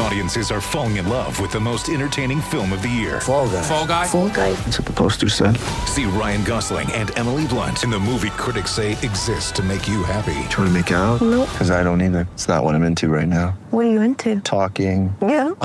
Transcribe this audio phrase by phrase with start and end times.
[0.00, 3.20] Audiences are falling in love with the most entertaining film of the year.
[3.20, 3.62] Fall guy.
[3.62, 4.06] Fall guy.
[4.06, 4.52] Fall guy.
[4.52, 5.56] That's what the poster said.
[5.86, 10.04] See Ryan Gosling and Emily Blunt in the movie critics say exists to make you
[10.04, 10.38] happy.
[10.50, 11.20] Trying to make it out?
[11.20, 11.48] Nope.
[11.50, 12.28] Because I don't either.
[12.34, 13.58] It's not what I'm into right now.
[13.70, 14.40] What are you into?
[14.40, 15.14] Talking.
[15.20, 15.54] Yeah.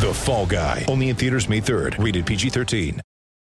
[0.00, 0.86] The Fall Guy.
[0.88, 2.02] Only in theaters May 3rd.
[2.02, 3.00] Rated PG-13.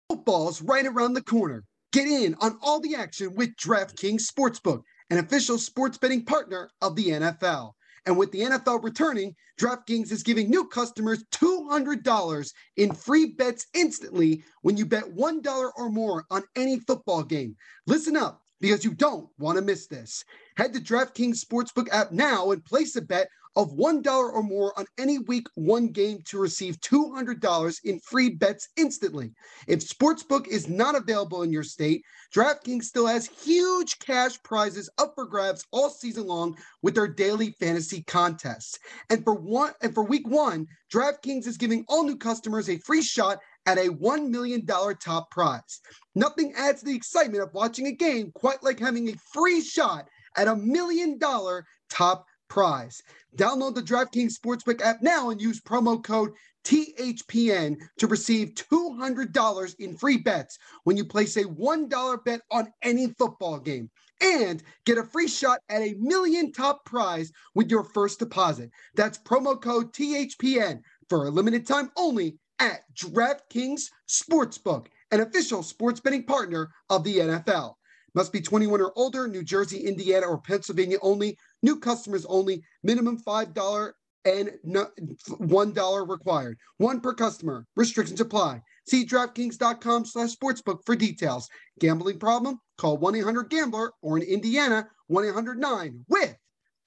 [0.10, 1.66] Football's right around the corner.
[1.92, 6.96] Get in on all the action with DraftKings Sportsbook, an official sports betting partner of
[6.96, 7.72] the NFL.
[8.06, 14.44] And with the NFL returning, DraftKings is giving new customers $200 in free bets instantly
[14.62, 17.56] when you bet $1 or more on any football game.
[17.88, 20.24] Listen up because you don't want to miss this.
[20.58, 24.86] Head to DraftKings Sportsbook app now and place a bet of $1 or more on
[24.98, 29.32] any week one game to receive $200 in free bets instantly.
[29.68, 35.14] If Sportsbook is not available in your state, DraftKings still has huge cash prizes up
[35.16, 38.78] for grabs all season long with their daily fantasy contests.
[39.10, 43.02] And for one and for week 1, DraftKings is giving all new customers a free
[43.02, 45.82] shot at a $1 million top prize.
[46.14, 50.08] Nothing adds the excitement of watching a game quite like having a free shot
[50.38, 53.04] at a million dollar top prize.
[53.36, 56.32] Download the DraftKings Sportsbook app now and use promo code
[56.64, 63.08] THPN to receive $200 in free bets when you place a $1 bet on any
[63.20, 63.92] football game.
[64.22, 68.72] And get a free shot at a million top prize with your first deposit.
[68.96, 76.00] That's promo code THPN for a limited time only at DraftKings Sportsbook, an official sports
[76.00, 77.74] betting partner of the NFL.
[78.16, 81.38] Must be 21 or older, New Jersey, Indiana, or Pennsylvania only.
[81.66, 82.62] New customers only.
[82.84, 83.92] Minimum $5
[84.26, 86.60] and $1 required.
[86.78, 87.66] One per customer.
[87.76, 88.62] Restrictions apply.
[88.88, 91.50] See DraftKings.com slash sportsbook for details.
[91.80, 92.60] Gambling problem?
[92.78, 96.38] Call 1-800-GAMBLER or in Indiana, 1-800-9 with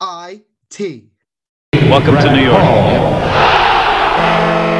[0.01, 1.05] IT.
[1.73, 2.63] Welcome to New York.
[4.20, 4.77] Oh.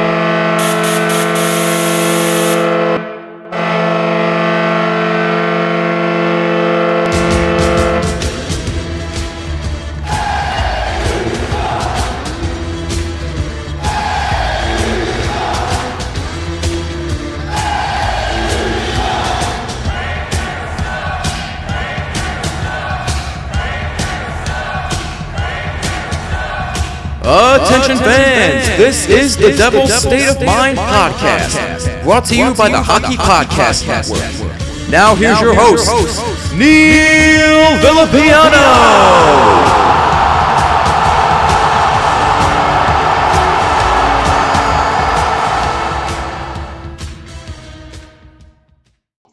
[28.79, 33.85] This is the Devil's State of Mind podcast, brought to you by the Hockey Podcast
[33.89, 34.89] Network.
[34.89, 35.89] Now here's your host,
[36.55, 39.59] Neil Villapiano.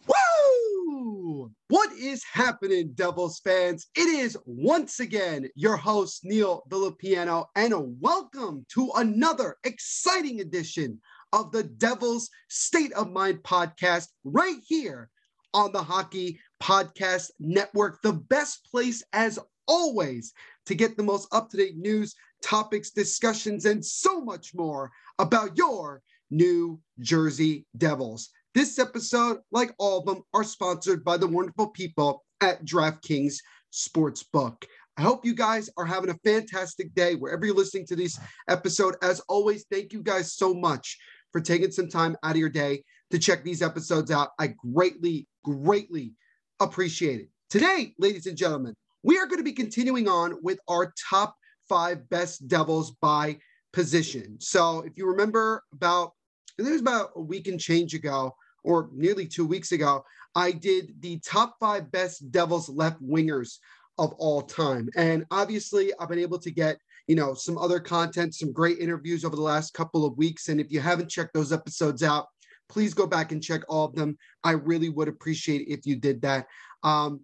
[0.07, 1.51] Woo!
[1.67, 3.87] What is happening, Devils fans?
[4.15, 11.01] Is once again your host, Neil Villapiano, and welcome to another exciting edition
[11.33, 15.09] of the Devils State of Mind podcast right here
[15.53, 19.37] on the Hockey Podcast Network, the best place as
[19.67, 20.31] always
[20.67, 25.57] to get the most up to date news, topics, discussions, and so much more about
[25.57, 26.01] your
[26.31, 28.29] New Jersey Devils.
[28.53, 33.37] This episode, like all of them, are sponsored by the wonderful people at DraftKings
[33.75, 34.63] Sportsbook.
[34.97, 38.95] I hope you guys are having a fantastic day wherever you're listening to this episode.
[39.01, 40.97] As always, thank you guys so much
[41.33, 44.29] for taking some time out of your day to check these episodes out.
[44.39, 46.13] I greatly, greatly
[46.61, 47.29] appreciate it.
[47.49, 51.35] Today, ladies and gentlemen, we are going to be continuing on with our top
[51.67, 53.37] five best Devils by
[53.73, 54.37] position.
[54.39, 56.13] So if you remember about,
[56.57, 60.05] I think it was about a week and change ago, or nearly two weeks ago,
[60.35, 63.57] I did the top five best Devils left wingers
[63.97, 64.89] of all time.
[64.95, 69.23] And obviously, I've been able to get, you know, some other content, some great interviews
[69.23, 70.49] over the last couple of weeks.
[70.49, 72.27] And if you haven't checked those episodes out,
[72.67, 74.17] please go back and check all of them.
[74.43, 76.47] I really would appreciate if you did that.
[76.83, 77.21] Um,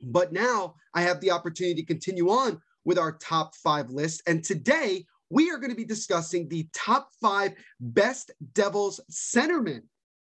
[0.00, 4.22] but now I have the opportunity to continue on with our top five list.
[4.26, 9.82] And today we are going to be discussing the top five best Devils centermen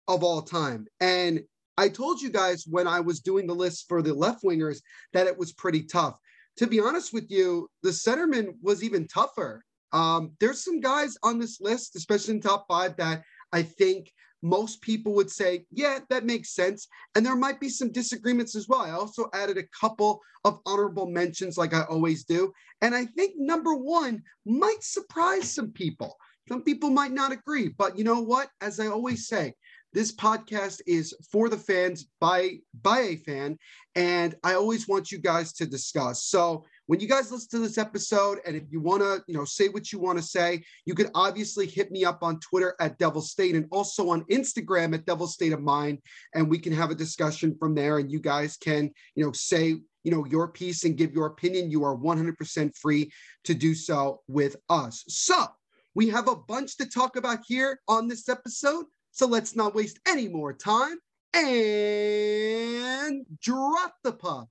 [0.06, 0.86] of all time.
[1.00, 1.42] And
[1.76, 4.80] I told you guys when I was doing the list for the left wingers
[5.12, 6.16] that it was pretty tough.
[6.58, 9.64] To be honest with you, the centerman was even tougher.
[9.92, 13.22] Um, there's some guys on this list, especially in top five, that
[13.52, 14.12] I think
[14.42, 16.86] most people would say, yeah, that makes sense.
[17.14, 18.82] And there might be some disagreements as well.
[18.82, 22.52] I also added a couple of honorable mentions, like I always do.
[22.82, 26.16] And I think number one might surprise some people.
[26.48, 28.50] Some people might not agree, but you know what?
[28.60, 29.54] As I always say,
[29.94, 33.56] this podcast is for the fans by by a fan,
[33.94, 36.24] and I always want you guys to discuss.
[36.24, 39.44] So when you guys listen to this episode, and if you want to, you know,
[39.44, 42.98] say what you want to say, you can obviously hit me up on Twitter at
[42.98, 46.00] Devil State and also on Instagram at Devil State of Mind,
[46.34, 47.98] and we can have a discussion from there.
[47.98, 51.70] And you guys can, you know, say you know your piece and give your opinion.
[51.70, 53.12] You are 100% free
[53.44, 55.04] to do so with us.
[55.06, 55.46] So
[55.94, 58.86] we have a bunch to talk about here on this episode.
[59.14, 60.98] So let's not waste any more time
[61.34, 64.48] and drop the puck.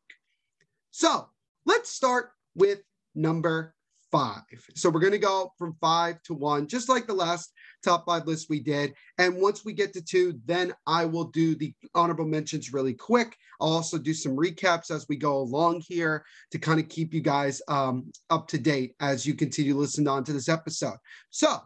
[0.92, 1.28] So
[1.66, 2.80] let's start with
[3.14, 3.76] number
[4.10, 4.44] five.
[4.76, 7.52] So we're going to go from five to one, just like the last
[7.84, 8.94] top five list we did.
[9.18, 13.36] And once we get to two, then I will do the honorable mentions really quick.
[13.60, 17.22] I'll also do some recaps as we go along here to kind of keep you
[17.22, 20.98] guys um, up to date as you continue listening on to this episode.
[21.32, 21.58] So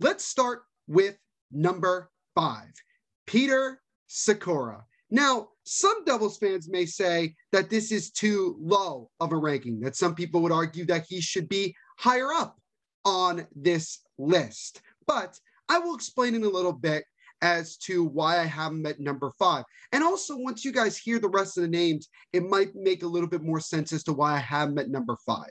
[0.00, 1.16] let's start with
[1.50, 2.72] number five,
[3.26, 4.82] Peter Sykora.
[5.10, 9.96] Now, some Devils fans may say that this is too low of a ranking, that
[9.96, 12.58] some people would argue that he should be higher up
[13.04, 14.80] on this list.
[15.06, 15.38] But
[15.68, 17.04] I will explain in a little bit
[17.42, 19.64] as to why I have him at number five.
[19.90, 23.08] And also, once you guys hear the rest of the names, it might make a
[23.08, 25.50] little bit more sense as to why I have him at number five.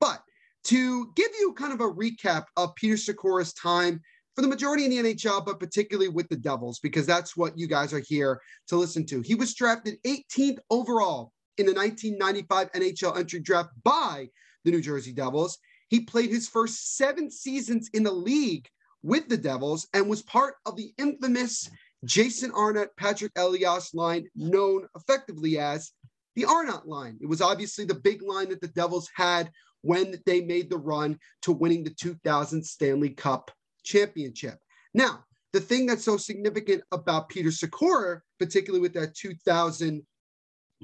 [0.00, 0.22] But
[0.64, 4.00] to give you kind of a recap of Peter Sykora's time
[4.40, 7.66] for the majority in the NHL, but particularly with the Devils, because that's what you
[7.66, 9.20] guys are here to listen to.
[9.20, 14.30] He was drafted 18th overall in the 1995 NHL entry draft by
[14.64, 15.58] the New Jersey Devils.
[15.88, 18.66] He played his first seven seasons in the league
[19.02, 21.68] with the Devils and was part of the infamous
[22.06, 25.92] Jason Arnott, Patrick Elias line, known effectively as
[26.34, 27.18] the Arnott line.
[27.20, 29.50] It was obviously the big line that the Devils had
[29.82, 33.50] when they made the run to winning the 2000 Stanley Cup
[33.82, 34.58] championship.
[34.94, 40.02] Now, the thing that's so significant about Peter Sykora, particularly with that 2000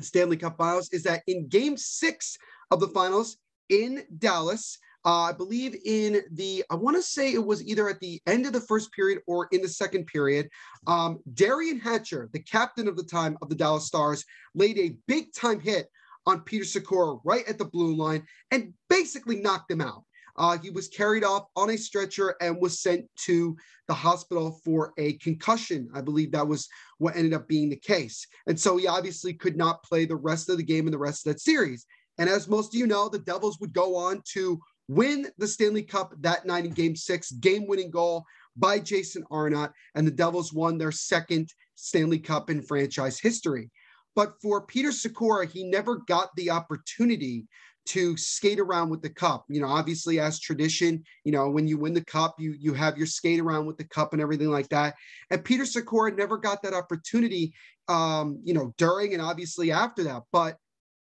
[0.00, 2.36] Stanley Cup finals, is that in game six
[2.70, 3.36] of the finals
[3.68, 8.00] in Dallas, uh, I believe in the, I want to say it was either at
[8.00, 10.48] the end of the first period or in the second period.
[10.88, 15.32] Um, Derian Hatcher, the captain of the time of the Dallas Stars, laid a big
[15.32, 15.86] time hit
[16.26, 20.02] on Peter Sykora right at the blue line and basically knocked him out.
[20.38, 23.56] Uh, he was carried off on a stretcher and was sent to
[23.88, 25.88] the hospital for a concussion.
[25.94, 26.68] I believe that was
[26.98, 28.26] what ended up being the case.
[28.46, 31.26] And so he obviously could not play the rest of the game and the rest
[31.26, 31.86] of that series.
[32.18, 35.82] And as most of you know, the Devils would go on to win the Stanley
[35.82, 38.24] Cup that night in game six, game winning goal
[38.56, 39.70] by Jason Arnott.
[39.94, 43.70] And the Devils won their second Stanley Cup in franchise history.
[44.14, 47.46] But for Peter Sykora, he never got the opportunity
[47.86, 49.44] to skate around with the cup.
[49.48, 52.96] You know, obviously as tradition, you know, when you win the cup, you you have
[52.96, 54.94] your skate around with the cup and everything like that.
[55.30, 57.52] And Peter Sykora never got that opportunity
[57.88, 60.22] um, you know, during and obviously after that.
[60.32, 60.56] But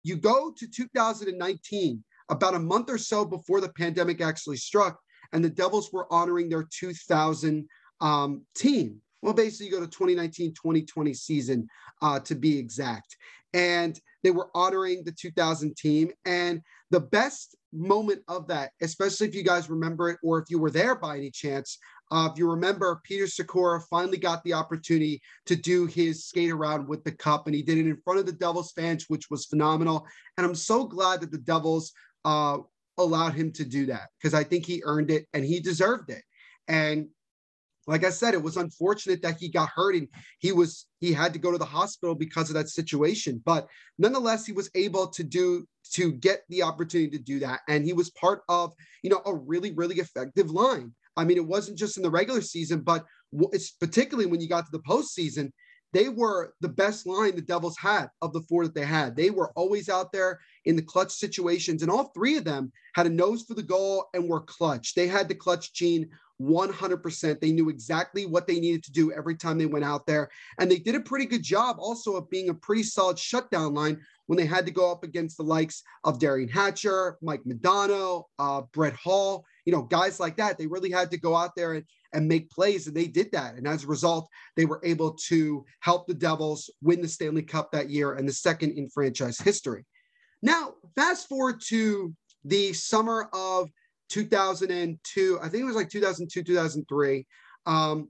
[0.03, 4.99] you go to 2019, about a month or so before the pandemic actually struck,
[5.33, 7.69] and the Devils were honoring their 2000
[8.01, 9.03] um, team.
[9.21, 11.69] Well, basically, you go to 2019 2020 season
[12.01, 13.17] uh, to be exact
[13.53, 16.11] and they were honoring the 2000 team.
[16.25, 20.59] And the best moment of that, especially if you guys remember it or if you
[20.59, 21.79] were there by any chance,
[22.11, 26.89] uh, if you remember, Peter Sykora finally got the opportunity to do his skate around
[26.89, 29.47] with the cup, and he did it in front of the Devils fans, which was
[29.47, 30.05] phenomenal.
[30.37, 31.93] And I'm so glad that the Devils
[32.25, 32.59] uh,
[32.99, 36.23] allowed him to do that because I think he earned it and he deserved it.
[36.67, 37.09] And
[37.91, 40.07] like I said, it was unfortunate that he got hurt and
[40.39, 43.43] he was he had to go to the hospital because of that situation.
[43.45, 43.67] But
[43.99, 47.93] nonetheless, he was able to do to get the opportunity to do that, and he
[47.93, 50.95] was part of you know a really really effective line.
[51.17, 53.05] I mean, it wasn't just in the regular season, but
[53.53, 55.51] it's particularly when you got to the postseason.
[55.93, 59.17] They were the best line the Devils had of the four that they had.
[59.17, 63.07] They were always out there in the clutch situations, and all three of them had
[63.07, 64.95] a nose for the goal and were clutch.
[64.95, 66.09] They had the clutch gene
[66.41, 67.41] 100%.
[67.41, 70.31] They knew exactly what they needed to do every time they went out there.
[70.59, 74.01] And they did a pretty good job also of being a pretty solid shutdown line
[74.27, 78.63] when they had to go up against the likes of Derian Hatcher, Mike Modano, uh,
[78.73, 80.57] Brett Hull, you know, guys like that.
[80.57, 83.57] They really had to go out there and, and make plays, and they did that.
[83.57, 87.73] And as a result, they were able to help the Devils win the Stanley Cup
[87.73, 89.85] that year and the second in franchise history.
[90.43, 93.69] Now, fast forward to the summer of
[94.11, 95.39] 2002.
[95.43, 97.27] I think it was like 2002, 2003.
[97.67, 98.09] Um,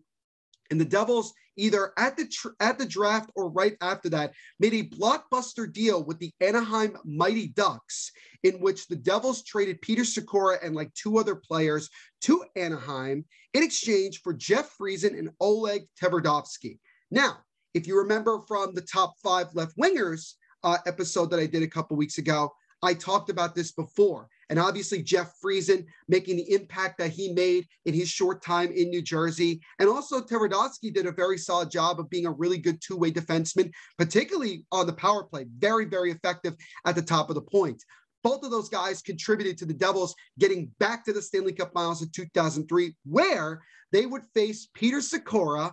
[0.71, 4.75] and the Devils either at the tr- at the draft or right after that, made
[4.75, 10.65] a blockbuster deal with the Anaheim Mighty Ducks, in which the Devils traded Peter Sykora
[10.65, 11.91] and like two other players
[12.23, 16.79] to Anaheim in exchange for Jeff Friesen and Oleg Tverdovsky.
[17.11, 17.39] Now,
[17.75, 21.69] if you remember from the top five left wingers uh, episode that I did a
[21.69, 22.53] couple weeks ago,
[22.83, 24.29] I talked about this before.
[24.51, 28.91] And obviously, Jeff Friesen making the impact that he made in his short time in
[28.91, 29.61] New Jersey.
[29.79, 33.13] And also, Tverdovsky did a very solid job of being a really good two way
[33.13, 35.47] defenseman, particularly on the power play.
[35.59, 37.83] Very, very effective at the top of the point.
[38.25, 42.03] Both of those guys contributed to the Devils getting back to the Stanley Cup Finals
[42.03, 45.73] in 2003, where they would face Peter Sykora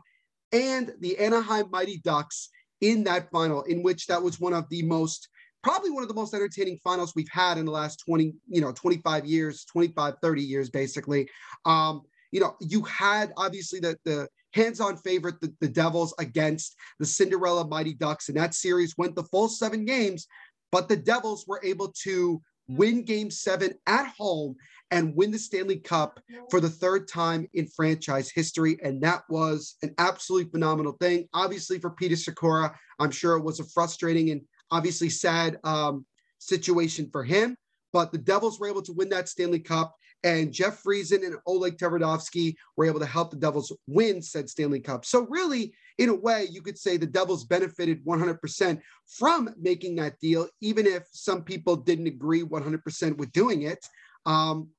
[0.52, 4.84] and the Anaheim Mighty Ducks in that final, in which that was one of the
[4.84, 5.28] most
[5.64, 8.72] probably one of the most entertaining finals we've had in the last 20, you know,
[8.72, 11.30] 25 years, 25, 30 years, basically.
[11.66, 17.06] Um, you know, you had obviously the, the hands-on favorite, the, the Devils against the
[17.06, 18.30] Cinderella Mighty Ducks.
[18.30, 20.28] And that series went the full seven games,
[20.72, 24.56] but the Devils were able to win game seven at home
[24.92, 28.78] and win the Stanley Cup for the third time in franchise history.
[28.84, 31.28] And that was an absolutely phenomenal thing.
[31.34, 36.06] Obviously, for Peter Sykora, I'm sure it was a frustrating and obviously sad um,
[36.40, 37.56] situation for him.
[37.94, 41.78] But the Devils were able to win that Stanley Cup, and Jeff Friesen and Oleg
[41.78, 45.06] Tverdovsky were able to help the Devils win said Stanley Cup.
[45.06, 50.20] So really, in a way, you could say the Devils benefited 100% from making that
[50.20, 53.86] deal, even if some people didn't agree 100% with doing it.
[54.26, 54.70] Um,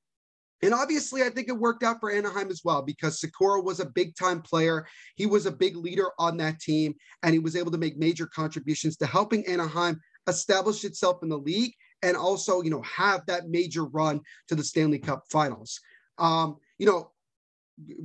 [0.61, 3.85] and obviously, I think it worked out for Anaheim as well because Sykora was a
[3.85, 4.85] big time player.
[5.15, 8.27] He was a big leader on that team, and he was able to make major
[8.27, 13.49] contributions to helping Anaheim establish itself in the league and also, you know, have that
[13.49, 15.79] major run to the Stanley Cup finals.
[16.17, 17.11] Um, you know,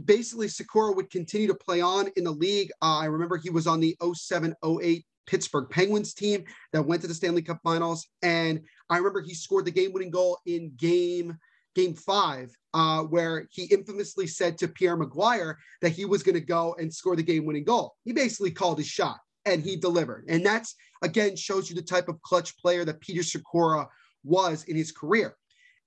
[0.05, 2.71] basically, Sykora would continue to play on in the league.
[2.83, 7.09] Uh, I remember he was on the 07 08 Pittsburgh Penguins team that went to
[7.09, 8.07] the Stanley Cup finals.
[8.23, 11.37] And I remember he scored the game winning goal in game
[11.75, 16.41] game five, uh, where he infamously said to Pierre McGuire that he was going to
[16.41, 17.95] go and score the game winning goal.
[18.05, 20.25] He basically called his shot and he delivered.
[20.29, 23.87] And that's, again, shows you the type of clutch player that Peter Sykora
[24.25, 25.37] was in his career.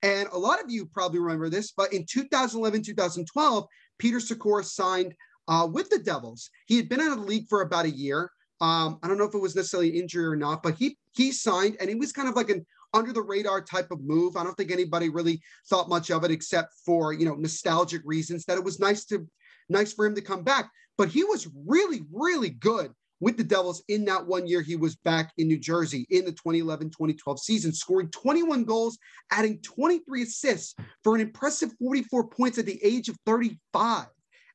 [0.03, 3.65] And a lot of you probably remember this, but in 2011, 2012,
[3.97, 5.15] Peter Sykora signed
[5.47, 6.49] uh, with the Devils.
[6.67, 8.31] He had been out of the league for about a year.
[8.61, 11.77] Um, I don't know if it was necessarily injury or not, but he he signed,
[11.79, 12.65] and he was kind of like an
[12.97, 14.35] under the radar type of move.
[14.35, 18.45] I don't think anybody really thought much of it except for, you know, nostalgic reasons
[18.45, 19.27] that it was nice to
[19.69, 20.69] nice for him to come back.
[20.97, 24.95] But he was really, really good with the Devils in that one year he was
[24.95, 28.97] back in New Jersey in the 2011 2012 season, scoring 21 goals,
[29.31, 34.07] adding 23 assists for an impressive 44 points at the age of 35.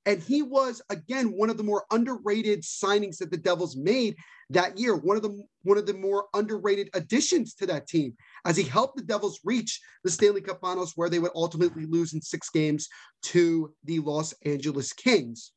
[0.05, 4.17] And he was again one of the more underrated signings that the Devils made
[4.51, 4.97] that year.
[4.97, 8.97] One of the one of the more underrated additions to that team, as he helped
[8.97, 12.89] the Devils reach the Stanley Cup Finals, where they would ultimately lose in six games
[13.23, 15.53] to the Los Angeles Kings.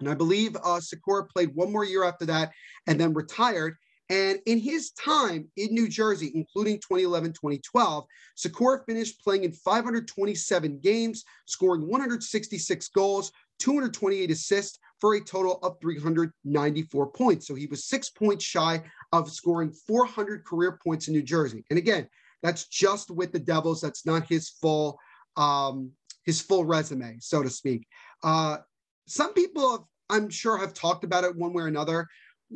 [0.00, 2.52] And I believe uh, Sykora played one more year after that
[2.86, 3.76] and then retired.
[4.10, 8.04] And in his time in New Jersey, including 2011 2012,
[8.38, 15.80] Sykora finished playing in 527 games, scoring 166 goals, 228 assists for a total of
[15.80, 17.46] 394 points.
[17.46, 21.64] So he was six points shy of scoring 400 career points in New Jersey.
[21.70, 22.08] And again,
[22.42, 23.80] that's just with the Devils.
[23.80, 24.98] That's not his full
[25.36, 25.92] um,
[26.24, 27.86] his full resume, so to speak.
[28.22, 28.58] Uh,
[29.06, 32.06] some people, have, I'm sure, have talked about it one way or another.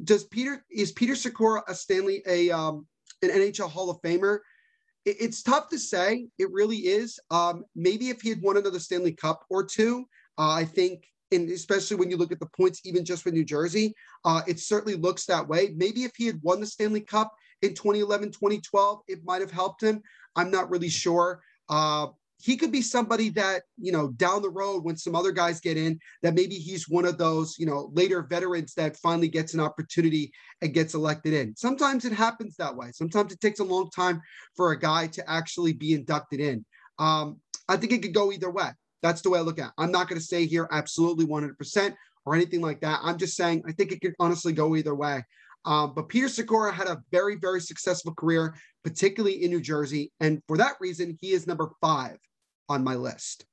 [0.04, 2.86] Does Peter is Peter Sykora a Stanley a um,
[3.22, 4.38] an NHL Hall of Famer?
[5.04, 6.28] It, it's tough to say.
[6.38, 7.18] It really is.
[7.30, 10.06] Um, maybe if he had won another Stanley Cup or two,
[10.38, 13.44] uh, I think, and especially when you look at the points, even just for New
[13.44, 15.72] Jersey, uh, it certainly looks that way.
[15.76, 19.82] Maybe if he had won the Stanley Cup in 2011, 2012, it might have helped
[19.82, 20.02] him.
[20.36, 21.42] I'm not really sure.
[21.68, 22.08] Uh,
[22.42, 25.76] he could be somebody that, you know, down the road when some other guys get
[25.76, 29.60] in, that maybe he's one of those, you know, later veterans that finally gets an
[29.60, 31.54] opportunity and gets elected in.
[31.56, 32.90] Sometimes it happens that way.
[32.92, 34.20] Sometimes it takes a long time
[34.56, 36.64] for a guy to actually be inducted in.
[36.98, 38.70] Um, I think it could go either way.
[39.02, 39.72] That's the way I look at it.
[39.78, 41.94] I'm not going to say here absolutely 100%
[42.24, 43.00] or anything like that.
[43.02, 45.24] I'm just saying I think it could honestly go either way.
[45.64, 48.54] Um, but Peter Sykora had a very, very successful career,
[48.84, 50.12] particularly in New Jersey.
[50.20, 52.16] And for that reason, he is number five
[52.68, 53.44] on my list.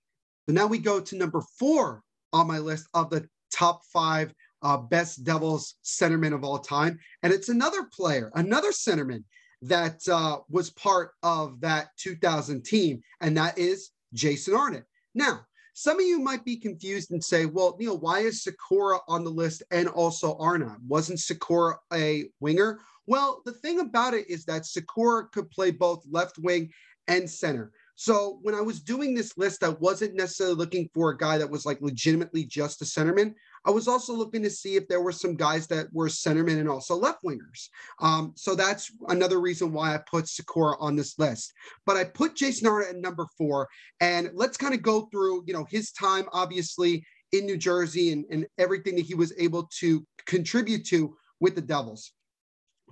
[0.47, 2.01] So now we go to number four
[2.33, 6.99] on my list of the top five uh, best Devils centermen of all time.
[7.23, 9.23] And it's another player, another centerman
[9.61, 14.85] that uh, was part of that 2000 team, and that is Jason Arnott.
[15.19, 15.41] Now,
[15.73, 19.29] some of you might be confused and say, well, Neil, why is Sykora on the
[19.29, 20.77] list and also Arna?
[20.87, 22.79] Wasn't Sykora a winger?
[23.05, 26.69] Well, the thing about it is that Sykora could play both left wing
[27.09, 27.73] and center.
[27.95, 31.51] So when I was doing this list, I wasn't necessarily looking for a guy that
[31.51, 33.33] was like legitimately just a centerman.
[33.65, 36.69] I was also looking to see if there were some guys that were centermen and
[36.69, 37.69] also left wingers.
[37.99, 41.53] Um, so that's another reason why I put Sykora on this list.
[41.85, 43.67] But I put Jason Arnott at number four,
[43.99, 48.25] and let's kind of go through, you know, his time obviously in New Jersey and,
[48.31, 52.11] and everything that he was able to contribute to with the Devils.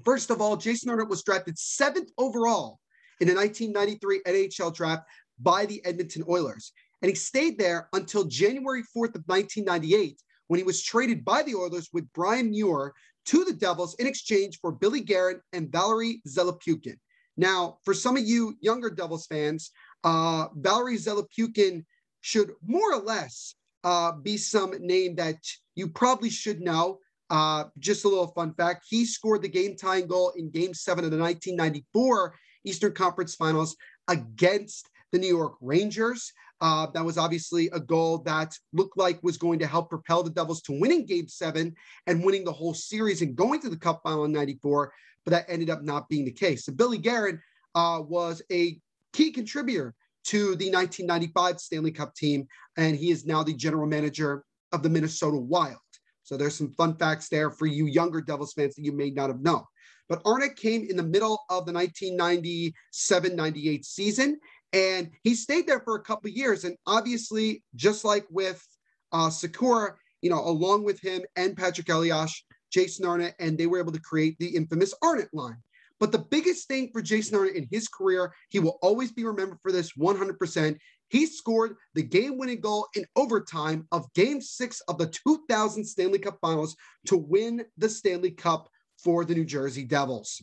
[0.05, 2.79] First of all, Jason Arnott was drafted seventh overall
[3.19, 5.03] in the 1993 NHL draft
[5.39, 6.71] by the Edmonton Oilers.
[7.01, 11.55] And he stayed there until January 4th of 1998 when he was traded by the
[11.55, 12.93] Oilers with Brian Muir
[13.25, 16.97] to the Devils in exchange for Billy Guerin and Valerie Zelepukin.
[17.35, 19.71] Now, for some of you younger Devils fans,
[20.03, 21.85] uh, Valeri Zelepukin
[22.21, 25.37] should more or less uh, be some name that
[25.75, 26.99] you probably should know.
[27.29, 31.11] Uh, just a little fun fact: he scored the game-tying goal in Game Seven of
[31.11, 33.75] the 1994 Eastern Conference Finals
[34.07, 36.31] against the New York Rangers.
[36.59, 40.29] Uh, that was obviously a goal that looked like was going to help propel the
[40.29, 41.75] Devils to winning game seven
[42.07, 44.91] and winning the whole series and going to the cup final in 94,
[45.23, 46.65] but that ended up not being the case.
[46.65, 47.39] So Billy Guerin
[47.75, 48.79] uh, was a
[49.13, 49.93] key contributor
[50.25, 54.89] to the 1995 Stanley Cup team, and he is now the general manager of the
[54.89, 55.77] Minnesota Wild.
[56.23, 59.29] So there's some fun facts there for you younger Devils fans that you may not
[59.29, 59.63] have known.
[60.09, 64.39] But Arnott came in the middle of the 1997 98 season,
[64.73, 66.63] and he stayed there for a couple years.
[66.63, 68.65] And obviously, just like with
[69.11, 73.79] uh, Sykora, you know, along with him and Patrick Elias, Jason Arnott, and they were
[73.79, 75.57] able to create the infamous Arnott line.
[75.99, 79.59] But the biggest thing for Jason Arnott in his career, he will always be remembered
[79.63, 80.77] for this 100%.
[81.09, 86.19] He scored the game winning goal in overtime of game six of the 2000 Stanley
[86.19, 86.75] Cup finals
[87.07, 88.69] to win the Stanley Cup
[89.01, 90.41] for the New Jersey Devils.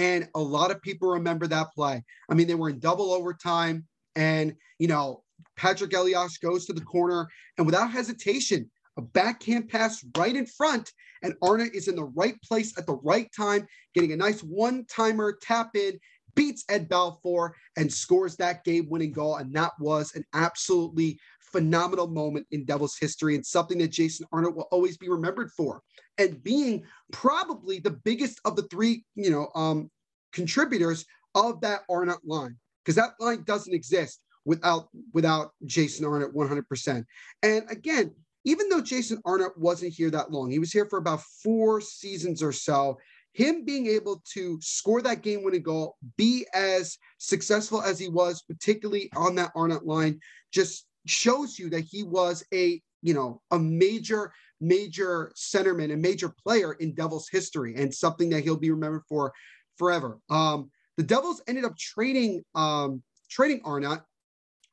[0.00, 2.02] And a lot of people remember that play.
[2.30, 5.24] I mean, they were in double overtime, and, you know,
[5.58, 7.28] Patrick Elias goes to the corner,
[7.58, 10.90] and without hesitation, a backhand pass right in front,
[11.22, 14.86] and Arnott is in the right place at the right time, getting a nice one
[14.86, 15.98] timer tap in,
[16.34, 19.36] beats Ed Belfour, and scores that game winning goal.
[19.36, 21.20] And that was an absolutely
[21.52, 25.82] phenomenal moment in Devils history and something that Jason Arnott will always be remembered for.
[26.18, 29.90] And being probably the biggest of the three, you know, um,
[30.32, 37.04] contributors of that Arnott line, because that line doesn't exist without without Jason Arnott 100%.
[37.42, 41.22] And again, even though Jason Arnott wasn't here that long, he was here for about
[41.42, 42.98] four seasons or so.
[43.32, 48.42] Him being able to score that game winning goal, be as successful as he was,
[48.42, 50.18] particularly on that Arnott line,
[50.52, 56.28] just shows you that he was a you know a major major centerman a major
[56.28, 59.32] player in devils history and something that he'll be remembered for
[59.76, 64.02] forever um the devils ended up trading um trading arnott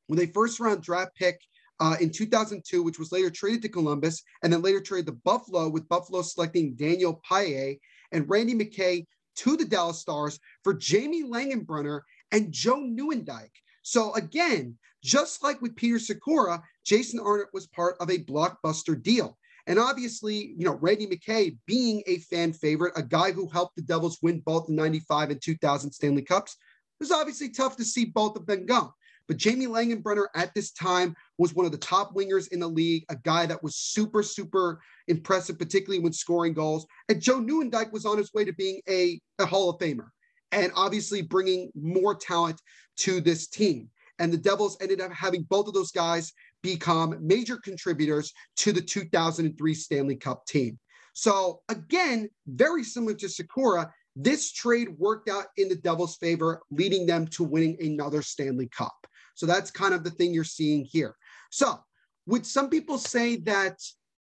[0.08, 1.40] when they first round draft pick
[1.80, 5.70] uh, in 2002, which was later traded to Columbus, and then later traded to Buffalo,
[5.70, 7.76] with Buffalo selecting Daniel Paille
[8.12, 9.06] and Randy McKay
[9.38, 13.52] to the Dallas Stars for Jamie Langenbrunner and Joe Nieuwendyk.
[13.84, 19.38] So again, just like with Peter Sykora, Jason Arnott was part of a blockbuster deal.
[19.66, 23.82] And obviously, you know, Randy McKay being a fan favorite, a guy who helped the
[23.82, 26.58] Devils win both the 95 and 2000 Stanley Cups,
[27.00, 28.94] it was obviously tough to see both of them go.
[29.30, 33.06] But Jamie Langenbrunner at this time was one of the top wingers in the league,
[33.10, 36.86] a guy that was super, super impressive, particularly when scoring goals.
[37.08, 40.10] And Joe Nieuwendyk was on his way to being a, a Hall of Famer
[40.52, 42.62] and obviously bringing more talent
[42.98, 43.90] to this team.
[44.20, 48.82] And the Devils ended up having both of those guys become major contributors to the
[48.82, 50.80] 2003 Stanley Cup team.
[51.14, 57.06] So, again, very similar to Sykora, this trade worked out in the Devils' favor, leading
[57.06, 58.96] them to winning another Stanley Cup.
[59.36, 61.16] So, that's kind of the thing you're seeing here.
[61.52, 61.80] So,
[62.28, 63.80] would some people say that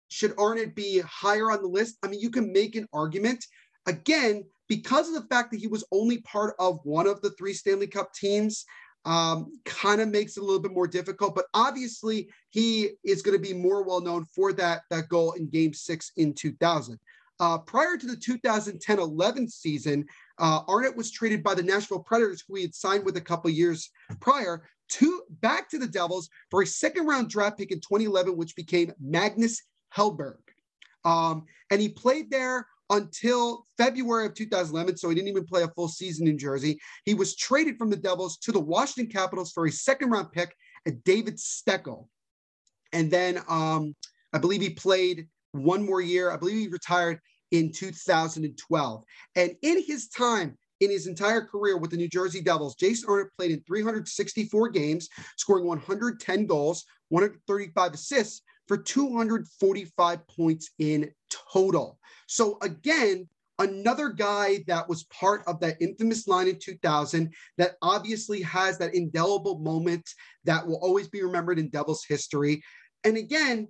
[0.09, 1.97] should Arnott be higher on the list?
[2.03, 3.45] I mean, you can make an argument.
[3.85, 7.53] Again, because of the fact that he was only part of one of the three
[7.53, 8.65] Stanley Cup teams,
[9.05, 11.35] um, kind of makes it a little bit more difficult.
[11.35, 15.49] But obviously, he is going to be more well known for that, that goal in
[15.49, 16.99] game six in 2000.
[17.39, 20.05] Uh, prior to the 2010 11 season,
[20.39, 23.49] uh, Arnott was traded by the Nashville Predators, who he had signed with a couple
[23.49, 23.89] years
[24.19, 28.55] prior, to back to the Devils for a second round draft pick in 2011, which
[28.55, 29.63] became Magnus
[29.95, 30.37] Hellberg.
[31.03, 34.97] Um, and he played there until February of 2011.
[34.97, 36.79] So he didn't even play a full season in Jersey.
[37.05, 40.55] He was traded from the Devils to the Washington Capitals for a second round pick
[40.85, 42.07] at David Steckel.
[42.91, 43.95] And then um,
[44.31, 46.31] I believe he played one more year.
[46.31, 47.19] I believe he retired
[47.51, 49.03] in 2012.
[49.35, 53.33] And in his time, in his entire career with the New Jersey Devils, Jason Arnott
[53.35, 61.11] played in 364 games, scoring 110 goals, 135 assists for 245 points in
[61.51, 61.99] total.
[62.27, 63.27] So again,
[63.59, 68.95] another guy that was part of that infamous line in 2000 that obviously has that
[68.95, 70.09] indelible moment
[70.43, 72.63] that will always be remembered in Devils history.
[73.03, 73.67] And again,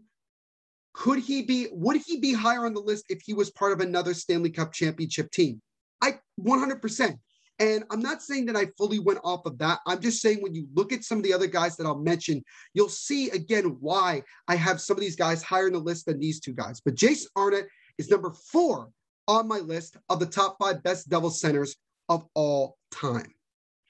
[0.93, 3.81] could he be, would he be higher on the list if he was part of
[3.81, 5.61] another Stanley Cup championship team?
[6.01, 7.17] I 100%.
[7.59, 9.79] And I'm not saying that I fully went off of that.
[9.85, 12.43] I'm just saying when you look at some of the other guys that I'll mention,
[12.73, 16.19] you'll see again why I have some of these guys higher in the list than
[16.19, 16.81] these two guys.
[16.81, 18.89] But Jason Arnott is number four
[19.27, 21.75] on my list of the top five best Devil centers
[22.09, 23.33] of all time.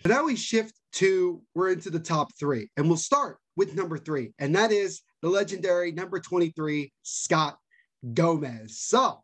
[0.03, 3.97] And now we shift to, we're into the top three, and we'll start with number
[3.97, 7.57] three, and that is the legendary number 23, Scott
[8.13, 8.79] Gomez.
[8.79, 9.22] So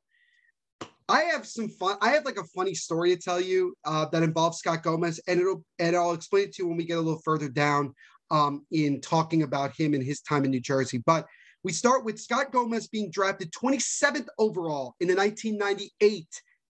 [1.09, 1.97] I have some fun.
[2.01, 5.39] I have like a funny story to tell you uh, that involves Scott Gomez, and
[5.39, 7.95] it'll and I'll explain it to you when we get a little further down
[8.29, 11.01] um, in talking about him and his time in New Jersey.
[11.03, 11.25] But
[11.63, 16.27] we start with Scott Gomez being drafted 27th overall in the 1998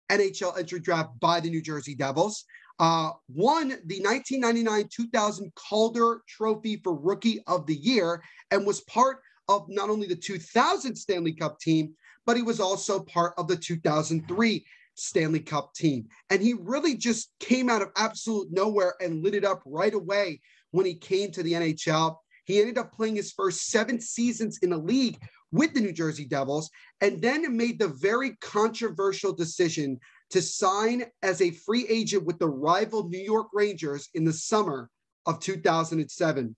[0.10, 2.46] NHL entry draft by the New Jersey Devils.
[2.80, 9.66] Uh, won the 1999-2000 Calder Trophy for Rookie of the Year and was part of
[9.68, 11.94] not only the 2000 Stanley Cup team,
[12.26, 16.08] but he was also part of the 2003 Stanley Cup team.
[16.30, 20.42] And he really just came out of absolute nowhere and lit it up right away
[20.72, 22.18] when he came to the NHL.
[22.46, 25.20] He ended up playing his first seven seasons in the league
[25.52, 26.70] with the New Jersey Devils
[27.02, 32.50] and then made the very controversial decision to sign as a free agent with the
[32.50, 34.90] rival New York Rangers in the summer
[35.26, 36.56] of 2007.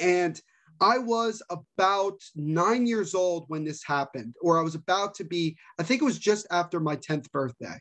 [0.00, 0.40] And
[0.80, 5.56] I was about nine years old when this happened, or I was about to be,
[5.78, 7.78] I think it was just after my 10th birthday.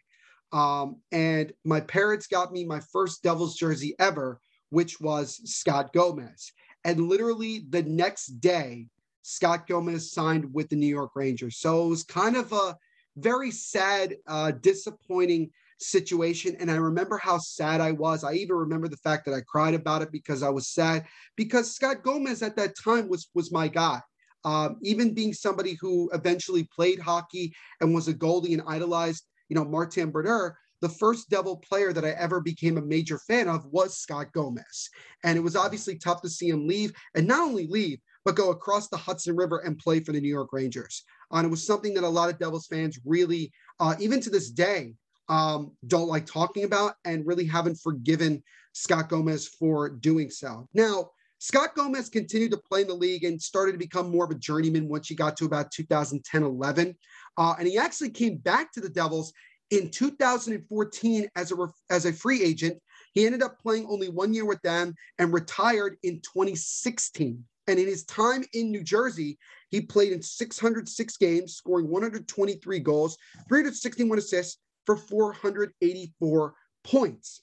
[0.52, 6.52] Um, and my parents got me my first Devils jersey ever, which was Scott Gomez.
[6.86, 8.88] And literally the next day,
[9.24, 11.58] Scott Gomez signed with the New York Rangers.
[11.58, 12.78] So it was kind of a
[13.16, 16.56] very sad, uh, disappointing situation.
[16.60, 18.24] And I remember how sad I was.
[18.24, 21.06] I even remember the fact that I cried about it because I was sad
[21.36, 24.02] because Scott Gomez at that time was was my guy.
[24.46, 29.56] Um, even being somebody who eventually played hockey and was a goalie and idolized, you
[29.56, 33.66] know, Martin Brodeur, the first Devil player that I ever became a major fan of
[33.68, 34.90] was Scott Gomez.
[35.24, 38.52] And it was obviously tough to see him leave and not only leave, but go
[38.52, 41.04] across the Hudson River and play for the New York Rangers.
[41.32, 44.30] Uh, and it was something that a lot of Devils fans really, uh, even to
[44.30, 44.94] this day,
[45.30, 50.68] um, don't like talking about and really haven't forgiven Scott Gomez for doing so.
[50.74, 54.32] Now, Scott Gomez continued to play in the league and started to become more of
[54.32, 56.96] a journeyman once he got to about 2010 11.
[57.38, 59.34] Uh, and he actually came back to the Devils
[59.70, 61.56] in 2014 as a,
[61.90, 62.80] as a free agent.
[63.14, 67.44] He ended up playing only one year with them and retired in 2016.
[67.68, 69.38] And in his time in New Jersey,
[69.70, 77.42] he played in 606 games, scoring 123 goals, 361 assists for 484 points.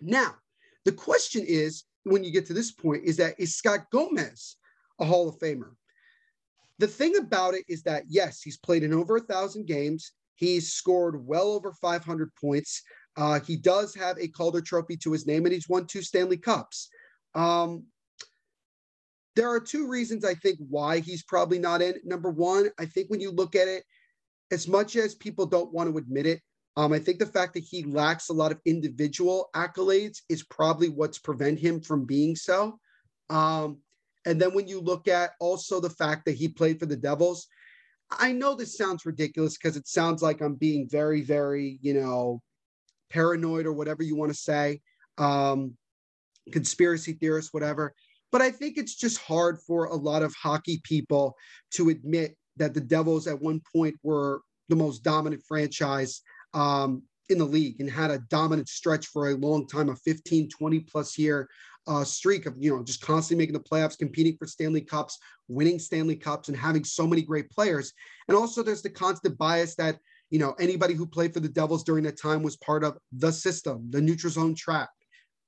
[0.00, 0.34] Now,
[0.84, 4.56] the question is when you get to this point is that is Scott Gomez
[5.00, 5.72] a Hall of Famer?
[6.78, 10.12] The thing about it is that, yes, he's played in over a thousand games.
[10.34, 12.82] He's scored well over 500 points.
[13.16, 16.36] Uh, he does have a Calder Trophy to his name, and he's won two Stanley
[16.36, 16.90] Cups.
[17.34, 17.84] Um,
[19.36, 21.94] there are two reasons I think why he's probably not in.
[22.04, 23.84] Number one, I think when you look at it,
[24.50, 26.40] as much as people don't want to admit it,
[26.76, 30.88] um, I think the fact that he lacks a lot of individual accolades is probably
[30.88, 32.78] what's prevent him from being so.
[33.30, 33.78] Um,
[34.26, 37.46] and then when you look at also the fact that he played for the Devils,
[38.10, 42.42] I know this sounds ridiculous because it sounds like I'm being very, very, you know,
[43.10, 44.80] paranoid or whatever you want to say,
[45.16, 45.76] um,
[46.52, 47.94] conspiracy theorist, whatever.
[48.32, 51.36] But I think it's just hard for a lot of hockey people
[51.72, 56.20] to admit that the Devils at one point were the most dominant franchise
[56.56, 60.48] um, in the league and had a dominant stretch for a long time, a 15,
[60.48, 61.48] 20 plus year
[61.86, 65.78] uh, streak of, you know, just constantly making the playoffs, competing for Stanley Cups, winning
[65.78, 67.92] Stanley Cups, and having so many great players.
[68.28, 69.98] And also, there's the constant bias that,
[70.30, 73.30] you know, anybody who played for the Devils during that time was part of the
[73.30, 74.88] system, the neutral zone trap.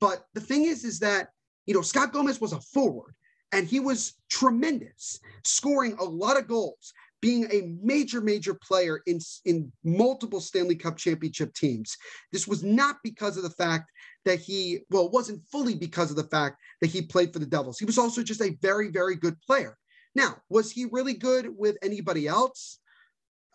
[0.00, 1.30] But the thing is, is that
[1.68, 3.14] you know, Scott Gomez was a forward
[3.52, 9.18] and he was tremendous, scoring a lot of goals, being a major, major player in,
[9.44, 11.96] in multiple Stanley Cup championship teams.
[12.32, 13.90] This was not because of the fact
[14.24, 17.46] that he, well, it wasn't fully because of the fact that he played for the
[17.46, 17.78] Devils.
[17.78, 19.76] He was also just a very, very good player.
[20.14, 22.78] Now, was he really good with anybody else?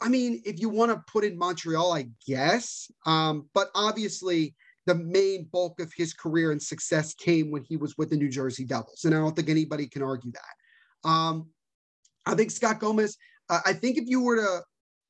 [0.02, 2.92] I mean, if you want to put in Montreal, I guess.
[3.06, 7.98] Um, but obviously, the main bulk of his career and success came when he was
[7.98, 9.06] with the New Jersey Devils.
[9.06, 11.10] And I don't think anybody can argue that.
[11.10, 11.50] Um,
[12.26, 13.18] I think Scott Gomez,
[13.66, 14.64] I think if you were to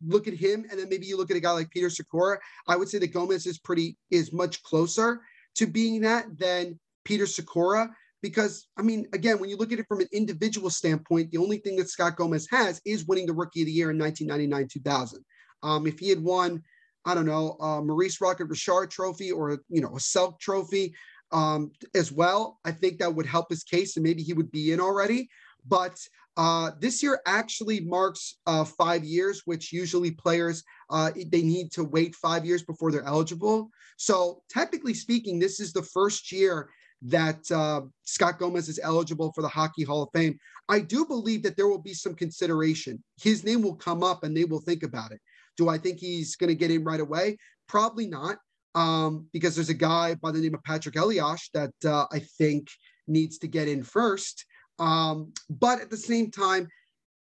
[0.06, 2.76] look at him and then maybe you look at a guy like Peter Sykora, I
[2.76, 5.22] would say that Gomez is pretty, is much closer
[5.56, 7.90] to being that than Peter Sykora.
[8.22, 11.58] Because, I mean, again, when you look at it from an individual standpoint, the only
[11.58, 15.26] thing that Scott Gomez has is winning the Rookie of the Year in 1999 2000.
[15.62, 16.64] Um, if he had won,
[17.06, 20.94] I don't know, uh, Maurice Rocket Richard trophy or, you know, a Selke trophy
[21.34, 24.72] um, as well, I think that would help his case and maybe he would be
[24.72, 25.28] in already.
[25.68, 25.98] But
[26.36, 31.84] uh, this year actually marks uh, five years, which usually players uh, they need to
[31.84, 33.70] wait five years before they're eligible.
[33.98, 36.70] So technically speaking, this is the first year
[37.04, 40.38] that uh, Scott Gomez is eligible for the Hockey Hall of Fame.
[40.70, 43.04] I do believe that there will be some consideration.
[43.22, 45.20] His name will come up and they will think about it.
[45.58, 47.38] Do I think he's going to get in right away?
[47.68, 48.38] Probably not,
[48.74, 52.70] um, because there's a guy by the name of Patrick Elias that uh, I think
[53.08, 54.46] needs to get in first.
[54.80, 56.68] Um, but at the same time,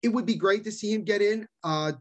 [0.01, 1.47] it would be great to see him get in.
[1.63, 1.93] Uh,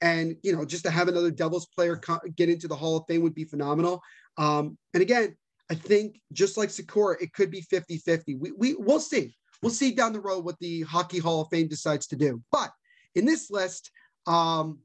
[0.00, 3.04] and, you know, just to have another Devils player co- get into the Hall of
[3.08, 4.02] Fame would be phenomenal.
[4.36, 5.36] Um, and again,
[5.70, 8.34] I think just like Sykora, it could be 50 50.
[8.34, 9.34] We, we, we'll see.
[9.62, 12.42] We'll see down the road what the Hockey Hall of Fame decides to do.
[12.52, 12.70] But
[13.14, 13.90] in this list,
[14.26, 14.78] um,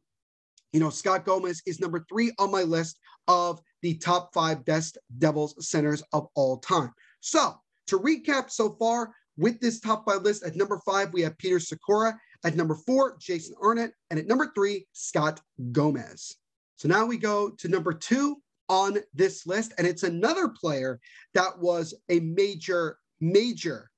[0.72, 4.98] you know, Scott Gomez is number three on my list of the top five best
[5.18, 6.94] Devils centers of all time.
[7.20, 7.56] So
[7.88, 11.58] to recap so far with this top five list, at number five, we have Peter
[11.58, 12.14] Sykora.
[12.44, 13.94] At number four, Jason Arnott.
[14.12, 16.36] And at number three, Scott Gomez.
[16.78, 18.38] So now we go to number two,
[18.70, 19.74] on this list.
[19.78, 21.00] And it's another player
[21.34, 23.90] that was a major, major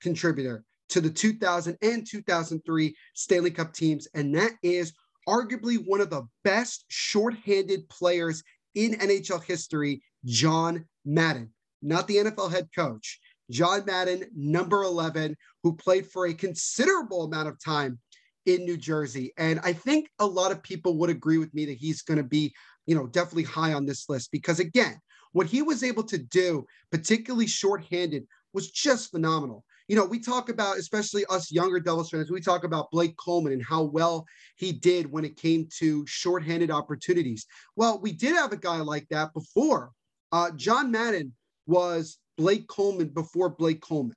[0.00, 4.08] contributor to the 2000 and 2003 Stanley Cup teams.
[4.14, 4.92] And that is
[5.28, 8.42] arguably one of the best shorthanded players
[8.74, 11.50] in NHL history, John Madden,
[11.82, 13.20] not the NFL head coach.
[13.50, 17.98] John Madden, number 11, who played for a considerable amount of time
[18.46, 19.32] in New Jersey.
[19.36, 22.24] And I think a lot of people would agree with me that he's going to
[22.24, 22.54] be
[22.90, 26.66] you know, definitely high on this list because again, what he was able to do,
[26.90, 29.64] particularly shorthanded, was just phenomenal.
[29.86, 33.52] You know, we talk about, especially us younger Devils fans, we talk about Blake Coleman
[33.52, 37.46] and how well he did when it came to shorthanded opportunities.
[37.76, 39.92] Well, we did have a guy like that before.
[40.32, 41.32] Uh, John Madden
[41.66, 44.16] was Blake Coleman before Blake Coleman.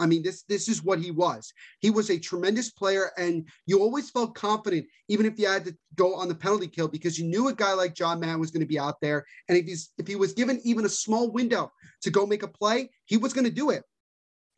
[0.00, 1.52] I mean, this this is what he was.
[1.78, 5.76] He was a tremendous player, and you always felt confident, even if you had to
[5.94, 8.62] go on the penalty kill, because you knew a guy like John Mann was going
[8.62, 9.24] to be out there.
[9.48, 11.70] And if he's if he was given even a small window
[12.02, 13.84] to go make a play, he was going to do it.